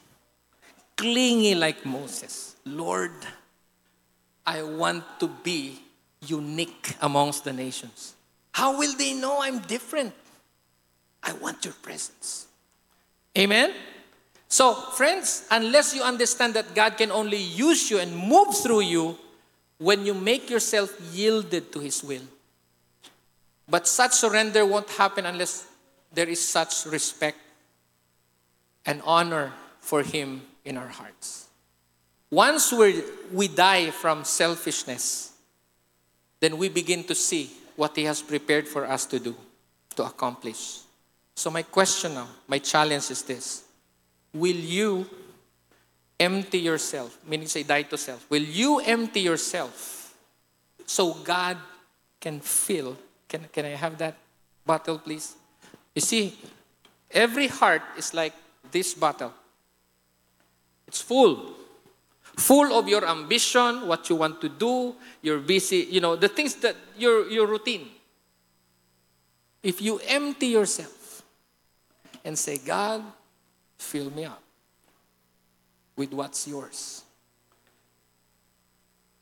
Clingy 0.93 1.57
like 1.57 1.82
Moses. 1.86 2.55
Lord, 2.65 3.17
I 4.45 4.61
want 4.61 5.01
to 5.17 5.27
be 5.41 5.82
unique 6.21 6.93
amongst 7.01 7.45
the 7.45 7.53
nations. 7.53 8.13
How 8.53 8.77
will 8.77 8.93
they 8.97 9.13
know 9.13 9.41
I'm 9.41 9.59
different? 9.65 10.13
I 11.23 11.34
want 11.34 11.65
your 11.65 11.73
presence. 11.82 12.45
Amen? 13.38 13.73
So, 14.47 14.73
friends, 14.73 15.47
unless 15.49 15.95
you 15.95 16.03
understand 16.03 16.53
that 16.55 16.75
God 16.75 16.97
can 16.97 17.11
only 17.11 17.38
use 17.38 17.89
you 17.89 17.99
and 17.99 18.13
move 18.13 18.53
through 18.57 18.82
you 18.82 19.17
when 19.77 20.05
you 20.05 20.13
make 20.13 20.49
yourself 20.49 20.93
yielded 21.13 21.71
to 21.71 21.79
His 21.79 22.03
will. 22.03 22.21
But 23.72 23.88
such 23.88 24.11
surrender 24.11 24.65
won't 24.65 24.89
happen 24.89 25.26
unless 25.26 25.65
there 26.11 26.28
is 26.28 26.45
such 26.45 26.86
respect 26.86 27.38
and 28.86 29.01
honor 29.05 29.53
for 29.80 30.03
Him 30.03 30.41
in 30.65 30.76
our 30.76 30.89
hearts. 30.89 31.47
Once 32.30 32.74
we 32.74 33.01
we 33.32 33.47
die 33.47 33.89
from 33.91 34.26
selfishness, 34.26 35.32
then 36.41 36.57
we 36.57 36.67
begin 36.67 37.05
to 37.05 37.15
see 37.15 37.49
what 37.78 37.95
He 37.95 38.03
has 38.03 38.22
prepared 38.22 38.67
for 38.67 38.86
us 38.86 39.05
to 39.05 39.19
do, 39.19 39.34
to 39.95 40.03
accomplish. 40.03 40.80
So, 41.34 41.49
my 41.49 41.63
question 41.63 42.15
now, 42.15 42.28
my 42.49 42.59
challenge 42.59 43.09
is 43.09 43.24
this 43.24 43.63
Will 44.34 44.59
you 44.59 45.07
empty 46.19 46.59
yourself? 46.59 47.17
Meaning, 47.26 47.47
say, 47.47 47.63
die 47.63 47.84
to 47.84 47.97
self. 47.97 48.30
Will 48.30 48.43
you 48.43 48.80
empty 48.80 49.22
yourself 49.22 50.13
so 50.86 51.13
God 51.24 51.55
can 52.19 52.41
fill? 52.41 52.97
Can, 53.32 53.47
can 53.53 53.65
I 53.65 53.79
have 53.79 53.97
that 53.99 54.17
bottle, 54.65 54.99
please? 54.99 55.36
You 55.95 56.01
see, 56.01 56.38
every 57.09 57.47
heart 57.47 57.82
is 57.97 58.13
like 58.13 58.34
this 58.69 58.93
bottle. 58.93 59.32
It's 60.86 61.01
full. 61.01 61.53
Full 62.36 62.77
of 62.77 62.89
your 62.89 63.07
ambition, 63.07 63.88
what 63.88 64.09
you 64.09 64.17
want 64.17 64.41
to 64.41 64.49
do, 64.49 64.95
you're 65.21 65.39
busy, 65.39 65.88
you 65.89 66.01
know, 66.01 66.17
the 66.17 66.27
things 66.27 66.55
that 66.55 66.75
your, 66.97 67.29
your 67.29 67.47
routine. 67.47 67.88
If 69.63 69.82
you 69.82 70.01
empty 70.09 70.47
yourself 70.47 71.23
and 72.25 72.38
say, 72.38 72.57
God, 72.57 73.01
fill 73.77 74.09
me 74.11 74.25
up 74.25 74.43
with 75.95 76.11
what's 76.11 76.47
yours. 76.49 77.03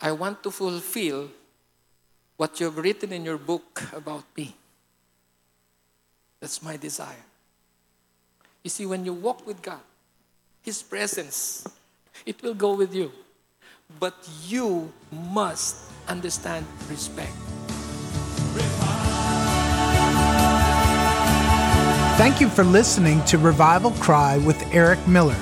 I 0.02 0.14
want 0.14 0.42
to 0.44 0.50
fulfill 0.50 1.30
what 2.40 2.58
you've 2.62 2.78
written 2.78 3.12
in 3.12 3.26
your 3.26 3.38
book 3.38 3.84
about 3.92 4.24
me. 4.38 4.56
That's 6.40 6.64
my 6.64 6.78
desire. 6.78 7.26
You 8.64 8.70
see, 8.70 8.86
when 8.86 9.04
you 9.04 9.12
walk 9.12 9.46
with 9.46 9.62
God, 9.62 9.84
His 10.62 10.82
presence, 10.82 11.68
it 12.26 12.42
will 12.42 12.54
go 12.54 12.76
with 12.76 12.96
you. 12.96 13.12
But 14.00 14.16
you 14.48 14.90
must 15.12 15.84
understand 16.08 16.66
respect. 16.90 17.36
Thank 22.16 22.40
you 22.40 22.48
for 22.48 22.64
listening 22.64 23.22
to 23.26 23.38
Revival 23.38 23.92
Cry 24.00 24.38
with 24.38 24.56
Eric 24.72 25.06
Miller. 25.10 25.36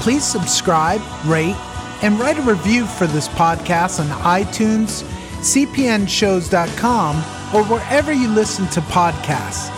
Please 0.00 0.24
subscribe, 0.24 1.02
rate, 1.26 1.56
and 2.02 2.18
write 2.18 2.38
a 2.38 2.42
review 2.42 2.86
for 2.86 3.06
this 3.06 3.28
podcast 3.28 4.00
on 4.00 4.06
iTunes, 4.24 5.04
cpnshows.com, 5.46 7.16
or 7.54 7.64
wherever 7.64 8.12
you 8.12 8.28
listen 8.28 8.66
to 8.68 8.80
podcasts. 8.80 9.70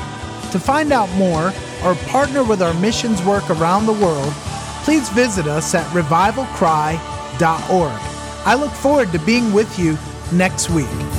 To 0.52 0.58
find 0.58 0.92
out 0.92 1.10
more 1.16 1.52
or 1.84 1.94
partner 2.06 2.42
with 2.42 2.62
our 2.62 2.74
missions 2.74 3.22
work 3.22 3.48
around 3.50 3.86
the 3.86 3.92
world, 3.92 4.32
please 4.84 5.08
visit 5.10 5.46
us 5.46 5.74
at 5.74 5.86
revivalcry.org. 5.92 8.00
I 8.46 8.54
look 8.54 8.72
forward 8.72 9.12
to 9.12 9.18
being 9.20 9.52
with 9.52 9.78
you 9.78 9.98
next 10.32 10.70
week. 10.70 11.17